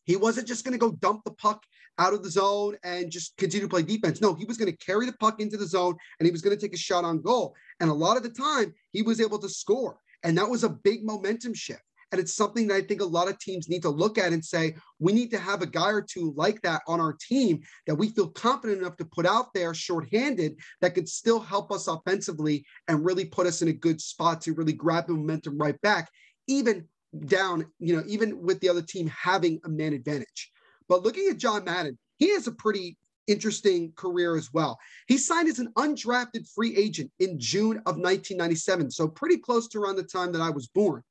[0.05, 1.63] He wasn't just going to go dump the puck
[1.99, 4.23] out of the zone and just continue to play defense.
[4.23, 6.57] No, he was going to carry the puck into the zone and he was going
[6.57, 7.55] to take a shot on goal.
[7.79, 9.99] And a lot of the time, he was able to score.
[10.23, 11.83] And that was a big momentum shift.
[12.13, 14.45] And it's something that I think a lot of teams need to look at and
[14.45, 17.95] say, we need to have a guy or two like that on our team that
[17.95, 22.67] we feel confident enough to put out there shorthanded that could still help us offensively
[22.87, 26.11] and really put us in a good spot to really grab the momentum right back,
[26.47, 26.87] even
[27.27, 30.53] down, you know, even with the other team having a man advantage.
[30.89, 34.79] But looking at John Madden, he has a pretty interesting career as well.
[35.07, 39.79] He signed as an undrafted free agent in June of 1997, so pretty close to
[39.79, 41.03] around the time that I was born.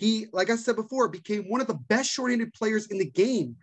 [0.00, 3.54] He, like I said before, became one of the best short-handed players in the game,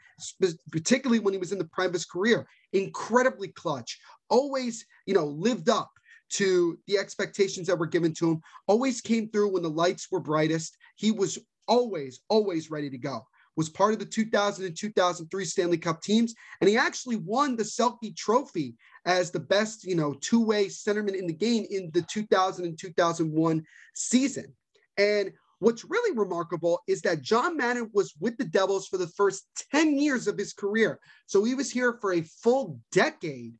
[0.71, 2.47] particularly when he was in the prime of his career.
[2.73, 5.89] Incredibly clutch, always, you know, lived up
[6.33, 8.41] to the expectations that were given to him.
[8.67, 10.77] Always came through when the lights were brightest.
[10.95, 13.25] He was always, always ready to go.
[13.55, 17.63] Was part of the 2000 and 2003 Stanley Cup teams, and he actually won the
[17.63, 22.63] Selke Trophy as the best, you know, two-way centerman in the game in the 2000
[22.63, 24.53] and 2001 season.
[24.99, 29.47] And What's really remarkable is that John Madden was with the Devils for the first
[29.71, 30.99] 10 years of his career.
[31.25, 33.53] So he was here for a full decade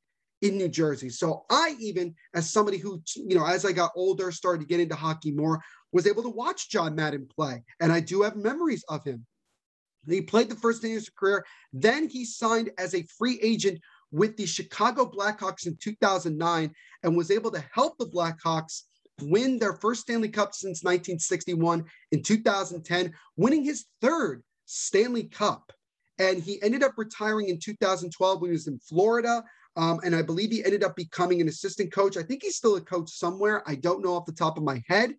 [0.44, 1.10] in New Jersey.
[1.10, 4.80] So I even, as somebody who, you know, as I got older, started to get
[4.80, 5.60] into hockey more,
[5.92, 7.64] was able to watch John Madden play.
[7.80, 9.26] And I do have memories of him.
[10.08, 11.46] He played the first 10 years of his career.
[11.74, 13.80] Then he signed as a free agent
[14.12, 16.72] with the Chicago Blackhawks in 2009
[17.04, 18.84] and was able to help the Blackhawks
[19.22, 25.72] win their first Stanley Cup since 1961 in 2010, winning his third Stanley Cup.
[26.20, 29.44] And he ended up retiring in 2012 when he was in Florida.
[29.76, 32.18] Um, and I believe he ended up becoming an assistant coach.
[32.18, 33.64] I think he's still a coach somewhere.
[33.68, 35.14] I don't know off the top of my head.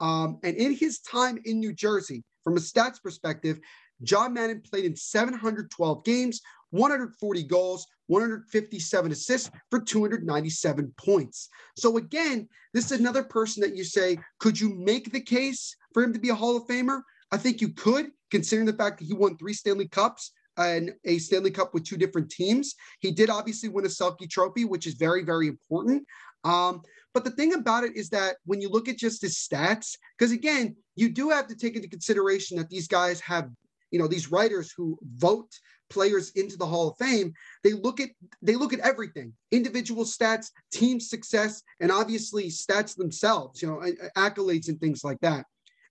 [0.00, 3.60] Um, and in his time in New Jersey, from a stats perspective,
[4.02, 11.48] John Madden played in 712 games, 140 goals, 157 assists for 297 points.
[11.76, 16.02] So again, this is another person that you say, could you make the case for
[16.02, 17.00] him to be a Hall of Famer?
[17.30, 21.16] I think you could, considering the fact that he won three Stanley Cups and a
[21.18, 22.74] Stanley Cup with two different teams.
[23.00, 26.04] He did obviously win a Selke Trophy, which is very, very important.
[26.44, 26.82] Um,
[27.14, 30.32] but the thing about it is that when you look at just his stats, because
[30.32, 33.48] again, you do have to take into consideration that these guys have,
[33.90, 35.50] you know, these writers who vote
[35.92, 40.50] players into the Hall of Fame, they look at they look at everything, individual stats,
[40.72, 43.80] team success, and obviously stats themselves, you know,
[44.16, 45.44] accolades and things like that.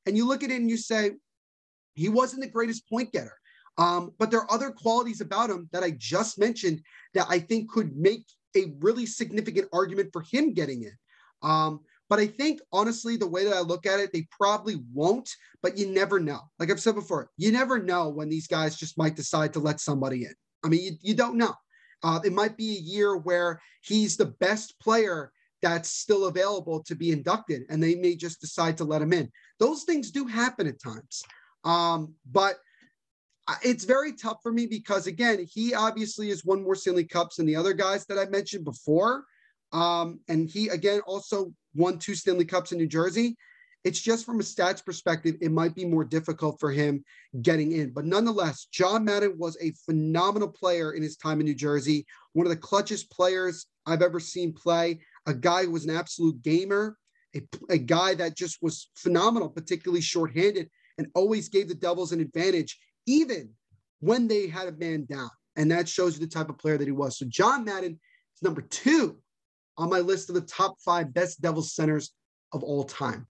[0.05, 1.11] And you look at it and you say,
[1.93, 3.37] he wasn't the greatest point getter.
[3.77, 6.81] Um, but there are other qualities about him that I just mentioned
[7.13, 10.93] that I think could make a really significant argument for him getting in.
[11.41, 15.29] Um, but I think honestly, the way that I look at it, they probably won't,
[15.63, 16.41] but you never know.
[16.59, 19.79] Like I've said before, you never know when these guys just might decide to let
[19.79, 20.33] somebody in.
[20.61, 21.55] I mean, you, you don't know.
[22.03, 26.95] Uh, it might be a year where he's the best player that's still available to
[26.95, 29.31] be inducted, and they may just decide to let him in.
[29.57, 31.23] Those things do happen at times.
[31.63, 32.57] Um, but
[33.63, 37.45] it's very tough for me because again, he obviously has won more Stanley Cups than
[37.45, 39.23] the other guys that I mentioned before.
[39.73, 43.37] Um, and he again also won two Stanley Cups in New Jersey.
[43.83, 47.03] It's just from a stats perspective, it might be more difficult for him
[47.41, 47.91] getting in.
[47.91, 52.45] But nonetheless, John Madden was a phenomenal player in his time in New Jersey, one
[52.45, 56.95] of the clutchest players I've ever seen play, a guy who was an absolute gamer,
[57.35, 62.19] a, a guy that just was phenomenal, particularly shorthanded, and always gave the Devils an
[62.19, 63.49] advantage, even
[63.99, 65.29] when they had a man down.
[65.55, 67.17] And that shows you the type of player that he was.
[67.17, 67.99] So John Madden
[68.35, 69.17] is number two
[69.77, 72.11] on my list of the top five best Devils centers
[72.53, 73.27] of all time.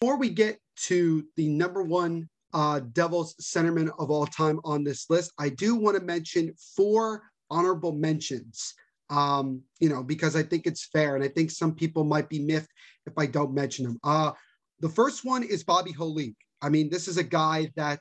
[0.00, 5.08] Before we get to the number one uh, Devils centerman of all time on this
[5.10, 8.74] list, I do want to mention four honorable mentions.
[9.10, 12.40] Um, you know, because I think it's fair, and I think some people might be
[12.40, 12.70] miffed
[13.06, 13.98] if I don't mention them.
[14.02, 14.32] Uh,
[14.80, 16.34] the first one is Bobby Holik.
[16.62, 18.00] I mean, this is a guy that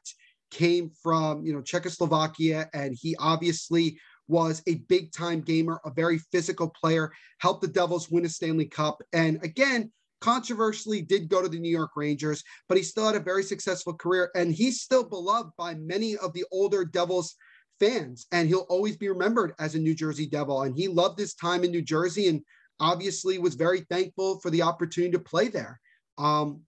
[0.49, 6.17] came from you know Czechoslovakia, and he obviously was a big time gamer, a very
[6.31, 9.01] physical player, helped the Devils win a Stanley Cup.
[9.11, 13.19] And again, controversially did go to the New York Rangers, but he still had a
[13.19, 17.35] very successful career and he's still beloved by many of the older Devils
[17.79, 18.25] fans.
[18.31, 20.61] And he'll always be remembered as a New Jersey Devil.
[20.61, 22.41] And he loved his time in New Jersey and
[22.79, 25.79] obviously was very thankful for the opportunity to play there.
[26.17, 26.61] Um,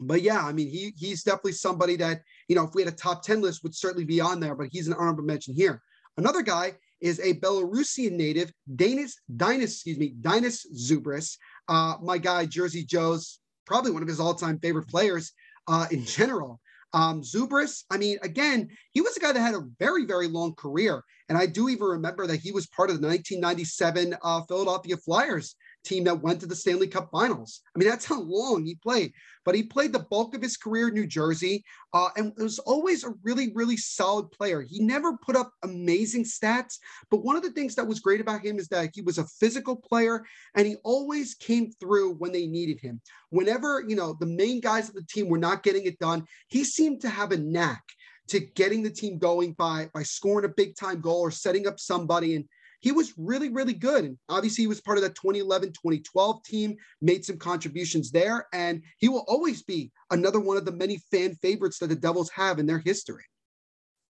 [0.00, 2.96] but yeah, I mean, he he's definitely somebody that, you know, if we had a
[2.96, 5.82] top 10 list, would certainly be on there, but he's an honorable mention here.
[6.18, 11.36] Another guy is a Belarusian native, Danis, Dinas, excuse me, Dainius Zubrus.
[11.68, 15.32] Uh, my guy, Jersey Joe's probably one of his all-time favorite players
[15.68, 16.60] uh, in general.
[16.92, 20.56] Um, Zubrus, I mean, again, he was a guy that had a very, very long
[20.56, 21.04] career.
[21.28, 25.54] And I do even remember that he was part of the 1997 uh, Philadelphia Flyers
[25.84, 27.60] team that went to the Stanley Cup Finals.
[27.74, 29.12] I mean, that's how long he played.
[29.44, 31.64] But he played the bulk of his career in New Jersey,
[31.94, 34.60] uh, and was always a really, really solid player.
[34.60, 36.78] He never put up amazing stats,
[37.10, 39.26] but one of the things that was great about him is that he was a
[39.40, 43.00] physical player, and he always came through when they needed him.
[43.30, 46.64] Whenever you know the main guys of the team were not getting it done, he
[46.64, 47.82] seemed to have a knack
[48.28, 51.80] to getting the team going by by scoring a big time goal or setting up
[51.80, 52.44] somebody and
[52.80, 54.04] he was really, really good.
[54.04, 58.46] And obviously, he was part of that 2011 2012 team, made some contributions there.
[58.52, 62.30] And he will always be another one of the many fan favorites that the Devils
[62.30, 63.24] have in their history.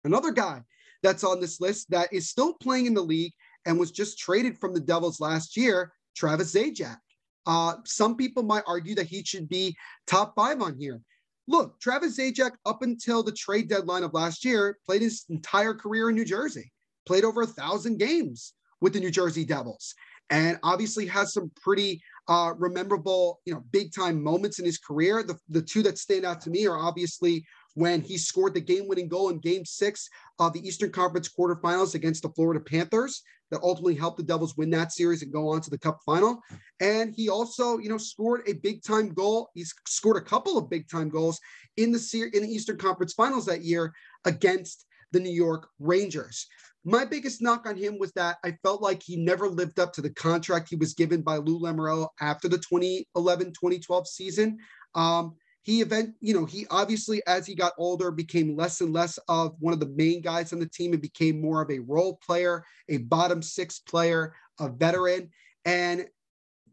[0.04, 0.62] Another guy
[1.02, 3.32] that's on this list that is still playing in the league
[3.66, 6.96] and was just traded from the Devils last year, Travis Zajac.
[7.46, 9.76] Uh, some people might argue that he should be
[10.06, 11.00] top five on here.
[11.48, 16.08] Look, Travis Zajac, up until the trade deadline of last year, played his entire career
[16.08, 16.72] in New Jersey
[17.06, 19.94] played over a thousand games with the New Jersey Devils,
[20.30, 25.22] and obviously has some pretty uh, rememberable, you know, big time moments in his career.
[25.22, 28.88] The, the two that stand out to me are obviously when he scored the game
[28.88, 30.08] winning goal in game six
[30.38, 34.70] of the Eastern Conference quarterfinals against the Florida Panthers that ultimately helped the Devils win
[34.70, 36.40] that series and go on to the cup final.
[36.80, 39.50] And he also, you know, scored a big time goal.
[39.54, 41.38] He's scored a couple of big time goals
[41.76, 43.92] in the in the Eastern Conference finals that year
[44.24, 46.46] against the New York Rangers.
[46.88, 50.00] My biggest knock on him was that I felt like he never lived up to
[50.00, 54.58] the contract he was given by Lou Lamoriello after the 2011-2012 season.
[54.94, 59.18] Um, he event, you know, he obviously as he got older became less and less
[59.26, 62.20] of one of the main guys on the team and became more of a role
[62.24, 65.28] player, a bottom six player, a veteran,
[65.64, 66.06] and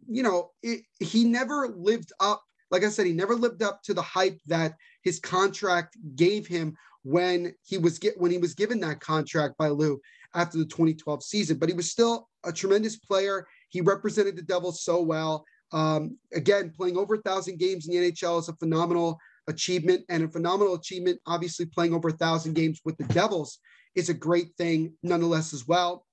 [0.08, 2.44] you know, it, he never lived up.
[2.70, 6.78] Like I said, he never lived up to the hype that his contract gave him
[7.04, 10.00] when he was get when he was given that contract by Lou.
[10.36, 13.46] after the 2012 season, but he was still a tremendous player.
[13.70, 15.46] He represented the Devils so well.
[15.72, 20.24] Um, again, playing over a thousand games in the NHL is a phenomenal achievement and
[20.24, 21.20] a phenomenal achievement.
[21.26, 23.60] Obviously, playing over a thousand games with the Devils
[23.96, 26.06] is a great thing nonetheless as well.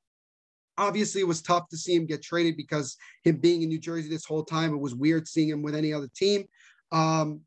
[0.78, 4.08] Obviously, it was tough to see him get traded because him being in New Jersey
[4.08, 6.44] this whole time, it was weird seeing him with any other team.
[6.90, 7.42] Um,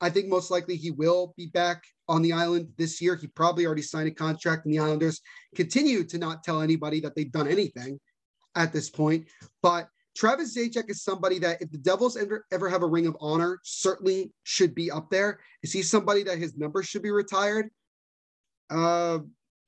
[0.00, 3.16] I think most likely he will be back on the island this year.
[3.16, 5.20] He probably already signed a contract, and the Islanders
[5.54, 7.98] continue to not tell anybody that they've done anything
[8.54, 9.26] at this point.
[9.62, 13.16] But Travis Zajac is somebody that, if the Devils ever, ever have a ring of
[13.20, 15.40] honor, certainly should be up there.
[15.62, 17.70] Is he somebody that his number should be retired?
[18.70, 19.18] Uh,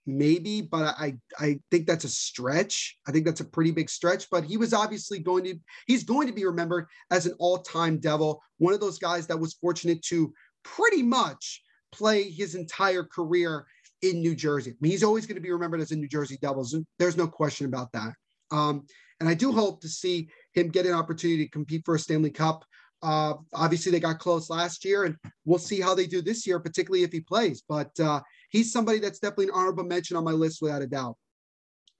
[0.09, 2.96] maybe, but I I think that's a stretch.
[3.06, 4.28] I think that's a pretty big stretch.
[4.30, 5.54] But he was obviously going to
[5.86, 9.54] he's going to be remembered as an all-time Devil, one of those guys that was
[9.54, 10.32] fortunate to
[10.64, 13.66] pretty much play his entire career
[14.02, 14.70] in New Jersey.
[14.70, 16.74] I mean, he's always going to be remembered as a New Jersey Devils.
[16.98, 18.12] There's no question about that.
[18.50, 18.86] Um,
[19.20, 22.30] and I do hope to see him get an opportunity to compete for a Stanley
[22.30, 22.64] Cup.
[23.03, 26.59] Uh, obviously, they got close last year, and we'll see how they do this year,
[26.59, 27.62] particularly if he plays.
[27.68, 28.20] But uh,
[28.51, 31.16] he's somebody that's definitely an honorable mention on my list without a doubt.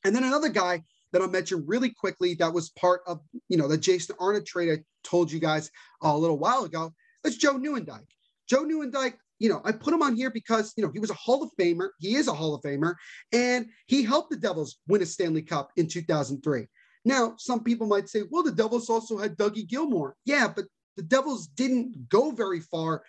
[0.05, 0.83] And then another guy
[1.13, 4.71] that I'll mention really quickly that was part of, you know, the Jason Arnott trade
[4.71, 5.71] I told you guys
[6.03, 6.93] a little while ago.
[7.23, 8.05] That's Joe Nieuwendyk.
[8.49, 11.15] Joe Nieuwendyk, you know, I put him on here because, you know, he was a
[11.15, 11.91] Hall of Famer.
[11.99, 12.95] He is a Hall of Famer,
[13.33, 16.67] and he helped the Devils win a Stanley Cup in 2003.
[17.05, 20.15] Now, some people might say, well, the Devils also had Dougie Gilmour.
[20.25, 20.67] Yeah, but
[20.99, 23.03] the Devils didn't go very far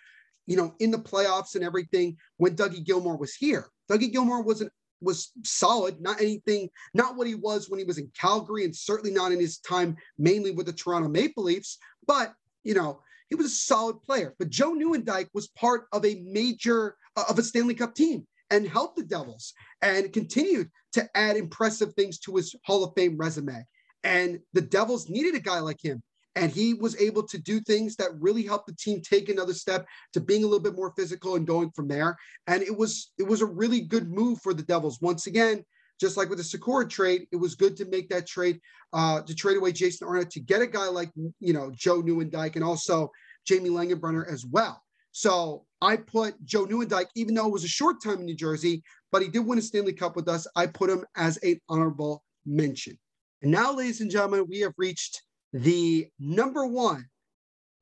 [0.50, 3.66] you know, in the playoffs and everything when Dougie Gilmour was here.
[3.88, 8.10] Dougie Gilmour wasn't was solid, not anything, not what he was when he was in
[8.20, 11.78] Calgary, and certainly not in his time mainly with the Toronto Maple Leafs.
[12.04, 12.34] But
[12.64, 14.34] you know, he was a solid player.
[14.40, 18.66] But Joe Nieuwendyk was part of a major uh, of a Stanley Cup team and
[18.66, 23.64] helped the Devils and continued to add impressive things to his Hall of Fame resume.
[24.02, 26.02] And the Devils needed a guy like him
[26.36, 29.86] and he was able to do things that really helped the team take another step
[30.12, 32.16] to being a little bit more physical and going from there.
[32.46, 35.00] And it was it was a really good move for the Devils.
[35.00, 35.64] Once again,
[36.00, 38.60] just like with the Sykora trade, it was good to make that trade
[38.92, 41.10] uh, to trade away Jason Arnott to get a guy like
[41.40, 43.10] you know Joe Nieuwendyk and also
[43.46, 44.82] Jamie Langenbrunner as well.
[45.12, 48.82] So I put Joe Nieuwendyk, even though it was a short time in New Jersey,
[49.10, 50.46] but he did win a Stanley Cup with us.
[50.54, 52.96] I put him as an honorable mention.
[53.42, 55.22] And now, ladies and gentlemen, we have reached
[55.52, 57.06] the number one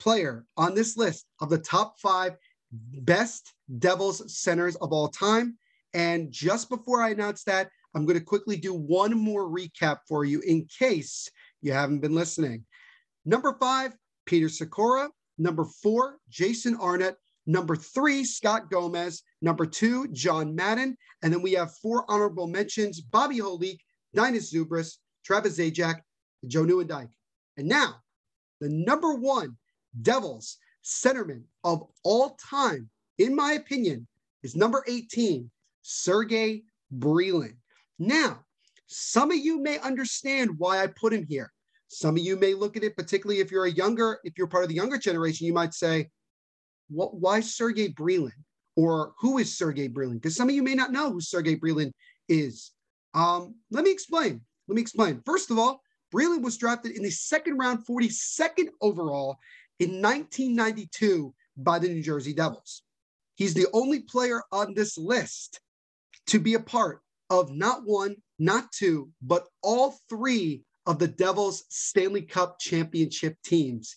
[0.00, 2.36] player on this list of the top five
[2.72, 5.56] best Devils centers of all time.
[5.94, 10.24] And just before I announce that, I'm going to quickly do one more recap for
[10.24, 11.30] you in case
[11.62, 12.64] you haven't been listening.
[13.24, 13.94] Number five,
[14.26, 15.08] Peter Sykora.
[15.38, 17.16] Number four, Jason Arnott.
[17.46, 19.22] Number three, Scott Gomez.
[19.40, 20.96] Number two, John Madden.
[21.22, 23.78] And then we have four honorable mentions Bobby Holik,
[24.14, 26.00] Dainius Zubrus, Travis Zajac,
[26.46, 27.08] Joe Nieuwendyk.
[27.58, 27.96] And now,
[28.60, 29.56] the number one
[30.00, 32.88] Devils centerman of all time,
[33.18, 34.06] in my opinion,
[34.42, 35.50] is number 18,
[35.82, 36.62] Sergey
[36.96, 37.56] Brylin.
[37.98, 38.44] Now,
[38.86, 41.52] some of you may understand why I put him here.
[41.88, 44.62] Some of you may look at it, particularly if you're a younger, if you're part
[44.62, 46.08] of the younger generation, you might say,
[46.88, 48.32] what, why Sergey Brylin?
[48.76, 50.14] Or who is Sergey Brylin?
[50.14, 51.90] Because some of you may not know who Sergey Brylin
[52.28, 52.70] is.
[53.14, 54.40] Um, let me explain.
[54.68, 55.20] Let me explain.
[55.24, 55.80] First of all,
[56.12, 59.38] Brylin was drafted in the second round, 42nd overall
[59.78, 62.82] in 1992 by the New Jersey Devils.
[63.34, 65.60] He's the only player on this list
[66.26, 67.00] to be a part
[67.30, 73.94] of not one, not two, but all three of the Devils' Stanley Cup championship teams.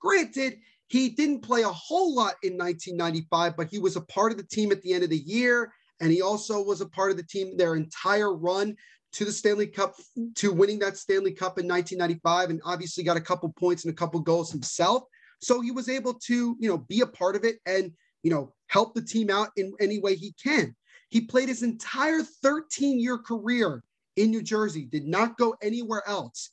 [0.00, 0.58] Granted,
[0.88, 4.44] he didn't play a whole lot in 1995, but he was a part of the
[4.44, 5.72] team at the end of the year.
[6.00, 8.76] And he also was a part of the team their entire run
[9.14, 9.94] to the Stanley Cup,
[10.34, 13.96] to winning that Stanley Cup in 1995, and obviously got a couple points and a
[13.96, 15.04] couple goals himself.
[15.40, 17.92] So he was able to, you know, be a part of it and,
[18.22, 20.74] you know, help the team out in any way he can.
[21.10, 23.84] He played his entire 13 year career
[24.16, 26.50] in New Jersey, did not go anywhere else.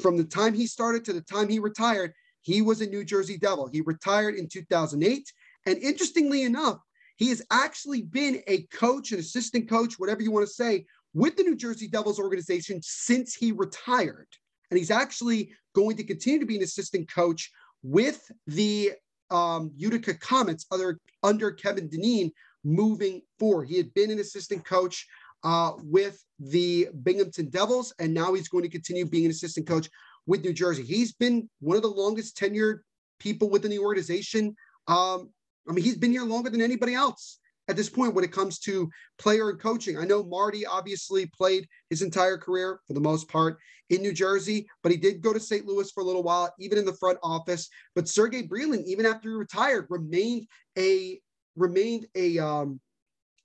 [0.00, 3.38] From the time he started to the time he retired, he was a New Jersey
[3.38, 3.68] Devil.
[3.72, 5.32] He retired in 2008.
[5.66, 6.78] And interestingly enough,
[7.16, 11.36] he has actually been a coach, an assistant coach, whatever you want to say, with
[11.36, 14.28] the New Jersey Devils organization since he retired.
[14.70, 17.50] And he's actually going to continue to be an assistant coach
[17.82, 18.92] with the
[19.30, 22.32] um, Utica Comets other, under Kevin Dineen
[22.64, 23.68] moving forward.
[23.68, 25.06] He had been an assistant coach
[25.44, 29.88] uh, with the Binghamton Devils, and now he's going to continue being an assistant coach
[30.26, 30.82] with New Jersey.
[30.82, 32.80] He's been one of the longest tenured
[33.18, 34.56] people within the organization.
[34.88, 35.30] Um,
[35.68, 37.38] I mean, he's been here longer than anybody else
[37.68, 39.98] at this point when it comes to player and coaching.
[39.98, 43.58] I know Marty obviously played his entire career for the most part
[43.90, 45.66] in New Jersey, but he did go to St.
[45.66, 47.68] Louis for a little while, even in the front office.
[47.94, 50.46] But Sergey Brylin, even after he retired, remained
[50.78, 51.20] a
[51.56, 52.80] remained a um,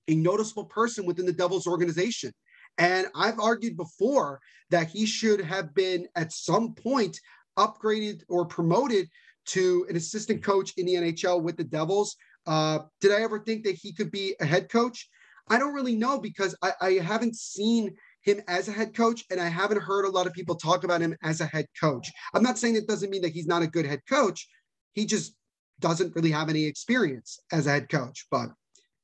[0.08, 2.32] a noticeable person within the Devils organization.
[2.78, 4.40] And I've argued before
[4.70, 7.20] that he should have been at some point
[7.58, 9.10] upgraded or promoted
[9.48, 12.16] to an assistant coach in the NHL with the Devils.
[12.48, 15.10] Uh, did I ever think that he could be a head coach?
[15.50, 19.40] I don't really know because I, I haven't seen him as a head coach, and
[19.40, 22.08] I haven't heard a lot of people talk about him as a head coach.
[22.34, 24.48] I'm not saying it doesn't mean that he's not a good head coach.
[24.94, 25.36] He just
[25.80, 28.28] doesn't really have any experience as a head coach.
[28.30, 28.50] But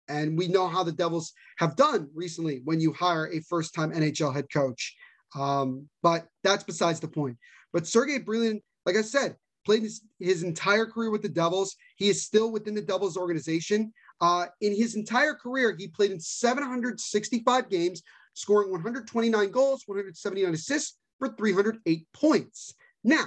[0.07, 4.33] and we know how the Devils have done recently when you hire a first-time NHL
[4.33, 4.95] head coach.
[5.35, 7.37] Um, but that's besides the point.
[7.73, 11.75] But Sergey Brylin, like I said, played his, his, entire career with the Devils.
[11.97, 13.91] He is still within the Devils organization.
[14.21, 18.03] Uh, in his entire career, he played in 765 games,
[18.33, 22.73] scoring 129 goals, 179 assists for 308 points.
[23.03, 23.25] Now,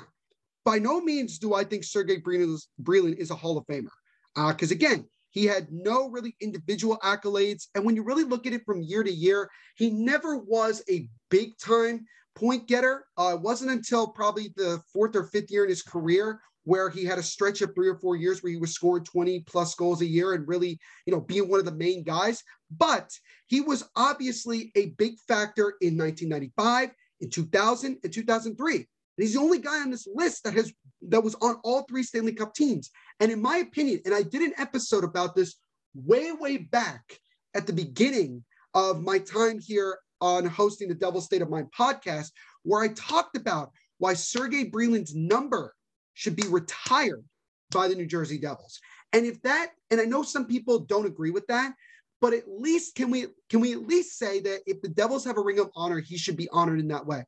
[0.65, 3.89] by no means do I think Sergey Brylin is a Hall of Famer.
[4.35, 7.69] Because uh, again, he had no really individual accolades.
[7.75, 11.09] And when you really look at it from year to year, he never was a
[11.31, 12.05] big time
[12.39, 13.05] point getter.
[13.17, 17.05] Uh, it wasn't until probably the fourth or fifth year in his career where he
[17.05, 20.03] had a stretch of three or four years where he was scoring 20 plus goals
[20.03, 22.43] a year and really, you know, being one of the main guys.
[22.71, 23.11] But
[23.47, 28.77] he was obviously a big factor in 1995, in 2000, and 2003.
[28.77, 28.87] And
[29.17, 30.73] he's the only guy on this list that has
[31.09, 32.91] that was on all three Stanley Cup teams.
[33.21, 35.57] And in my opinion, and I did an episode about this
[35.95, 37.19] way, way back
[37.55, 42.31] at the beginning of my time here on hosting the Devil State of Mind podcast,
[42.63, 45.75] where I talked about why Sergey Brylin's number
[46.15, 47.25] should be retired
[47.71, 48.81] by the New Jersey Devils.
[49.13, 51.75] And if that, and I know some people don't agree with that,
[52.21, 55.39] but at least can we can we at least say that if the Devils have
[55.39, 57.25] a ring of honor, he should be honored in that way.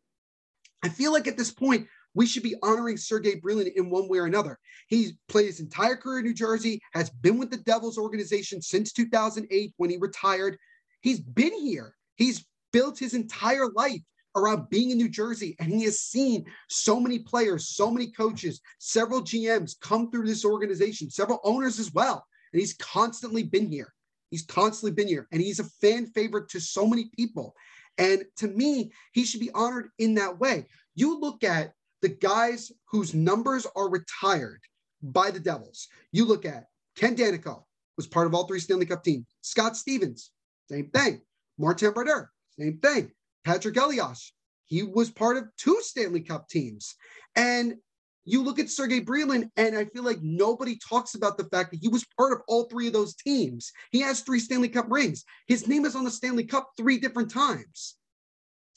[0.82, 4.18] I feel like at this point, we should be honoring Sergey Brylin in one way
[4.18, 4.58] or another.
[4.88, 8.92] He's played his entire career in New Jersey, has been with the Devils organization since
[8.92, 10.56] 2008 when he retired.
[11.02, 11.94] He's been here.
[12.16, 14.00] He's built his entire life
[14.36, 18.60] around being in New Jersey, and he has seen so many players, so many coaches,
[18.78, 22.24] several GMs come through this organization, several owners as well.
[22.52, 23.92] And he's constantly been here.
[24.30, 27.54] He's constantly been here, and he's a fan favorite to so many people.
[27.98, 30.66] And to me, he should be honored in that way.
[30.94, 34.60] You look at the guys whose numbers are retired
[35.02, 35.88] by the Devils.
[36.12, 36.66] You look at
[36.96, 37.64] Ken Daneyko
[37.96, 39.26] was part of all three Stanley Cup teams.
[39.42, 40.30] Scott Stevens,
[40.70, 41.20] same thing.
[41.58, 42.30] Martin Brodeur,
[42.60, 43.10] same thing.
[43.46, 44.32] Patrik Elias,
[44.66, 46.94] he was part of two Stanley Cup teams.
[47.36, 47.76] And
[48.24, 51.80] you look at Sergey Brylin, and I feel like nobody talks about the fact that
[51.80, 53.72] he was part of all three of those teams.
[53.90, 55.24] He has three Stanley Cup rings.
[55.48, 57.96] His name is on the Stanley Cup three different times.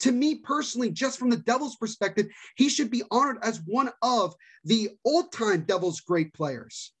[0.00, 2.26] To me personally, just from the Devils' perspective,
[2.56, 6.92] he should be honored as one of the old time Devils' great players.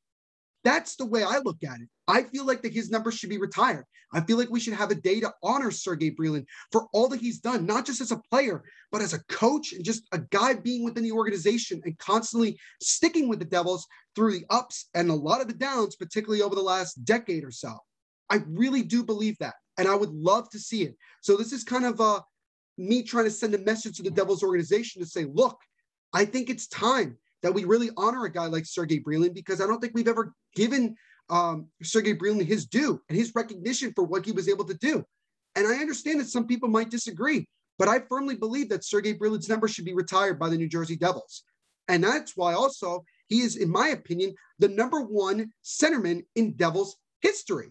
[0.62, 1.88] That's the way I look at it.
[2.06, 3.84] I feel like that his number should be retired.
[4.14, 7.20] I feel like we should have a day to honor Sergey Brylin for all that
[7.20, 8.62] he's done, not just as a player,
[8.92, 13.28] but as a coach and just a guy being within the organization and constantly sticking
[13.28, 16.62] with the Devils through the ups and a lot of the downs, particularly over the
[16.62, 17.76] last decade or so.
[18.30, 19.54] I really do believe that.
[19.76, 20.96] And I would love to see it.
[21.20, 22.20] So this is kind of uh,
[22.78, 25.58] me trying to send a message to the Devils organization to say, look,
[26.12, 29.66] I think it's time that we really honor a guy like Sergey Brylin because I
[29.66, 30.94] don't think we've ever given
[31.30, 35.04] um, Sergey Brylin his due and his recognition for what he was able to do.
[35.56, 37.46] And I understand that some people might disagree,
[37.78, 40.96] but I firmly believe that Sergey Brylin's number should be retired by the New Jersey
[40.96, 41.44] Devils.
[41.88, 46.96] And that's why also he is, in my opinion, the number one centerman in Devils
[47.20, 47.70] history.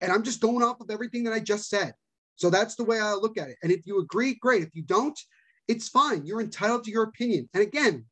[0.00, 1.94] And I'm just going off of everything that I just said.
[2.36, 3.56] So that's the way I look at it.
[3.62, 4.62] And if you agree, great.
[4.62, 5.18] If you don't,
[5.68, 6.26] it's fine.
[6.26, 7.48] You're entitled to your opinion.
[7.54, 8.04] And again,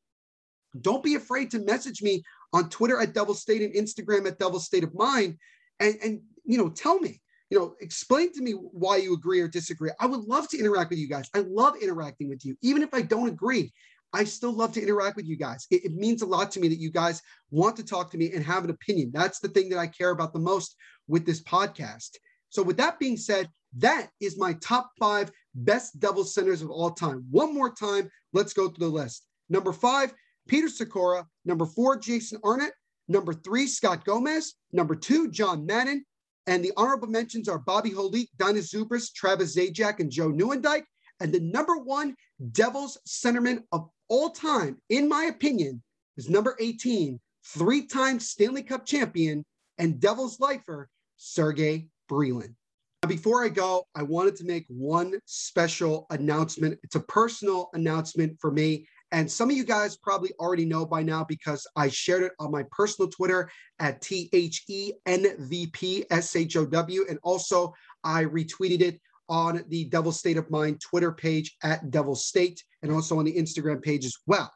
[0.80, 2.22] don't be afraid to message me
[2.54, 5.36] on Twitter at Devil State and Instagram at Devil State of Mind,
[5.80, 9.48] and and you know tell me, you know, explain to me why you agree or
[9.48, 9.90] disagree.
[10.00, 11.28] I would love to interact with you guys.
[11.34, 13.72] I love interacting with you, even if I don't agree.
[14.14, 15.66] I still love to interact with you guys.
[15.72, 18.32] It, it, means a lot to me that you guys want to talk to me
[18.32, 19.10] and have an opinion.
[19.12, 20.76] That's the thing that I care about the most
[21.08, 22.10] with this podcast.
[22.48, 26.92] So, with that being said, that is my top five best Devils centers of all
[26.92, 27.24] time.
[27.30, 29.26] One more time, let's go through the list.
[29.48, 30.14] Number five,
[30.48, 31.24] Peter Sykora.
[31.44, 32.72] Number four, Jason Arnott.
[33.08, 34.54] Number three, Scott Gomez.
[34.72, 36.04] Number two, John Madden.
[36.46, 40.84] And the honorable mentions are Bobby Holik, Dino Zubrus, Travis Zajac, and Joe Nieuwendyk.
[41.20, 42.14] And the number one
[42.52, 45.82] Devils centerman of all time, in my opinion,
[46.16, 49.44] is number 18, three time Stanley Cup champion
[49.78, 52.54] and Devils lifer, Sergey Brylin.
[53.02, 56.78] Now, before I go, I wanted to make one special announcement.
[56.82, 58.86] It's a personal announcement for me.
[59.12, 62.50] And some of you guys probably already know by now because I shared it on
[62.50, 67.04] my personal Twitter at T H E N V P S H O W.
[67.08, 72.14] And also, I retweeted it on the Devil State of Mind Twitter page at Devil
[72.14, 74.52] State and also on the Instagram page as well.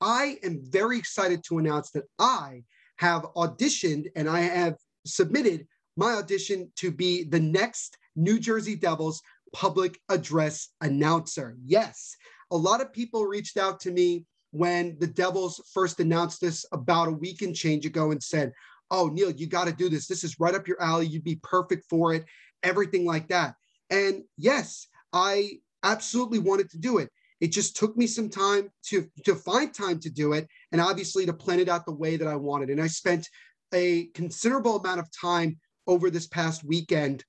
[0.00, 2.64] I am very excited to announce that I
[2.96, 4.76] have auditioned and I have
[5.06, 9.20] submitted my audition to be the next New Jersey Devils
[9.52, 11.56] public address announcer.
[11.64, 12.16] Yes,
[12.50, 17.08] a lot of people reached out to me when the Devils first announced this about
[17.08, 18.52] a week and change ago and said,
[18.90, 20.06] Oh, Neil, you got to do this.
[20.06, 21.06] This is right up your alley.
[21.06, 22.24] You'd be perfect for it,
[22.62, 23.54] everything like that.
[23.90, 27.10] And yes, I absolutely wanted to do it.
[27.40, 31.26] It just took me some time to, to find time to do it and obviously
[31.26, 32.70] to plan it out the way that I wanted.
[32.70, 33.28] And I spent
[33.72, 37.24] a considerable amount of time over this past weekend,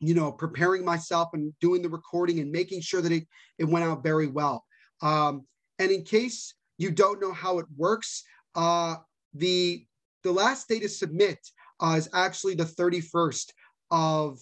[0.00, 3.26] you know, preparing myself and doing the recording and making sure that it,
[3.58, 4.64] it went out very well.
[5.02, 5.46] Um,
[5.78, 8.22] and in case you don't know how it works,
[8.54, 8.96] uh,
[9.34, 9.84] the
[10.22, 11.38] the last day to submit
[11.80, 13.50] uh, is actually the 31st
[13.90, 14.40] of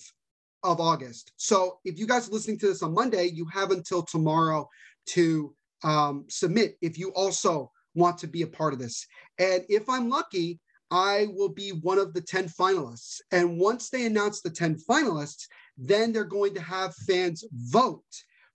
[0.64, 1.32] of August.
[1.36, 4.68] So if you guys are listening to this on Monday, you have until tomorrow
[5.10, 5.54] to
[5.84, 9.06] um, submit if you also want to be a part of this.
[9.38, 13.20] And if I'm lucky, I will be one of the 10 finalists.
[13.30, 18.04] And once they announce the 10 finalists, then they're going to have fans vote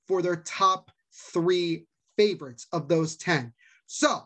[0.07, 0.91] for their top
[1.31, 1.86] three
[2.17, 3.53] favorites of those 10.
[3.86, 4.21] So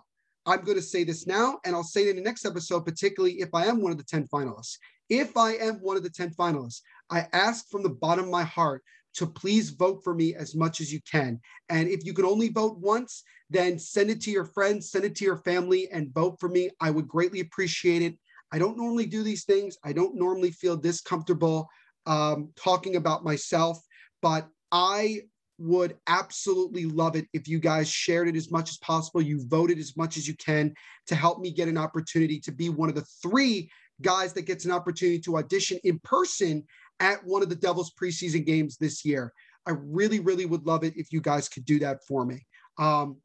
[0.46, 3.42] I'm going to say this now, and I'll say it in the next episode, particularly
[3.42, 4.78] if I am one of the 10 finalists.
[5.10, 8.44] If I am one of the 10 finalists, I ask from the bottom of my
[8.44, 8.84] heart
[9.18, 11.40] to please vote for me as much as you can.
[11.70, 15.16] And if you can only vote once, then send it to your friends, send it
[15.16, 16.70] to your family, and vote for me.
[16.80, 18.18] I would greatly appreciate it.
[18.52, 19.78] I don't normally do these things.
[19.84, 21.68] I don't normally feel this comfortable
[22.06, 23.80] um, talking about myself,
[24.22, 25.22] but I
[25.60, 29.22] would absolutely love it if you guys shared it as much as possible.
[29.22, 30.74] You voted as much as you can
[31.08, 33.70] to help me get an opportunity to be one of the three
[34.02, 36.64] guys that gets an opportunity to audition in person
[37.00, 39.34] at one of the Devils preseason games this year.
[39.66, 42.46] I really, really would love it if you guys could do that for me.
[42.78, 43.18] Um,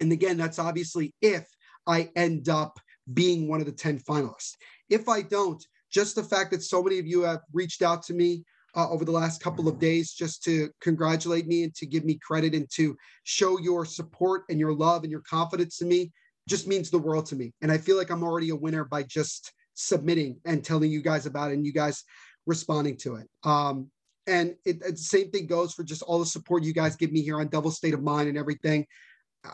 [0.00, 1.46] and again, that's obviously if
[1.86, 2.78] I end up
[3.12, 4.54] being one of the 10 finalists.
[4.88, 8.14] If I don't, just the fact that so many of you have reached out to
[8.14, 8.44] me
[8.74, 12.18] uh, over the last couple of days just to congratulate me and to give me
[12.22, 16.12] credit and to show your support and your love and your confidence in me
[16.48, 17.52] just means the world to me.
[17.62, 21.26] And I feel like I'm already a winner by just submitting and telling you guys
[21.26, 22.04] about it and you guys
[22.46, 23.28] responding to it.
[23.44, 23.90] Um,
[24.26, 27.12] and it, it, the same thing goes for just all the support you guys give
[27.12, 28.86] me here on Devil State of Mind and everything.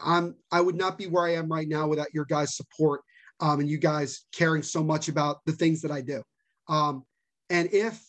[0.03, 3.03] I'm I would not be where I am right now without your guys' support
[3.41, 6.23] um, and you guys caring so much about the things that I do.
[6.69, 7.05] Um,
[7.51, 8.01] and if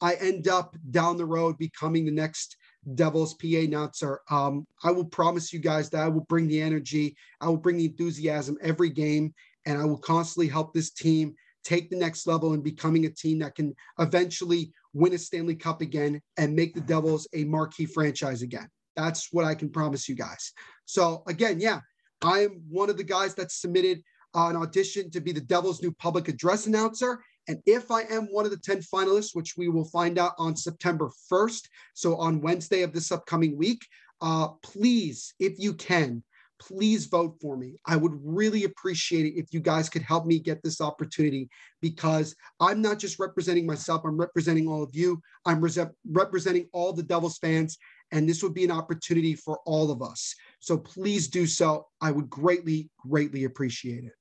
[0.00, 2.56] I end up down the road becoming the next
[2.94, 7.16] Devils PA announcer, um, I will promise you guys that I will bring the energy,
[7.40, 9.32] I will bring the enthusiasm every game,
[9.66, 11.34] and I will constantly help this team
[11.64, 15.80] take the next level and becoming a team that can eventually win a Stanley Cup
[15.80, 18.68] again and make the Devils a marquee franchise again.
[18.96, 20.52] That's what I can promise you guys.
[20.84, 21.80] So again, yeah,
[22.22, 24.02] I am one of the guys that submitted
[24.34, 27.22] an audition to be the Devils' new public address announcer.
[27.48, 30.56] And if I am one of the 10 finalists, which we will find out on
[30.56, 33.84] September 1st, so on Wednesday of this upcoming week,
[34.20, 36.22] uh, please, if you can,
[36.66, 37.76] please vote for me.
[37.86, 41.48] I would really appreciate it if you guys could help me get this opportunity
[41.80, 45.20] because I'm not just representing myself, I'm representing all of you.
[45.44, 47.78] I'm re- representing all the Devils fans,
[48.12, 50.34] and this would be an opportunity for all of us.
[50.60, 51.86] So please do so.
[52.00, 54.12] I would greatly, greatly appreciate it.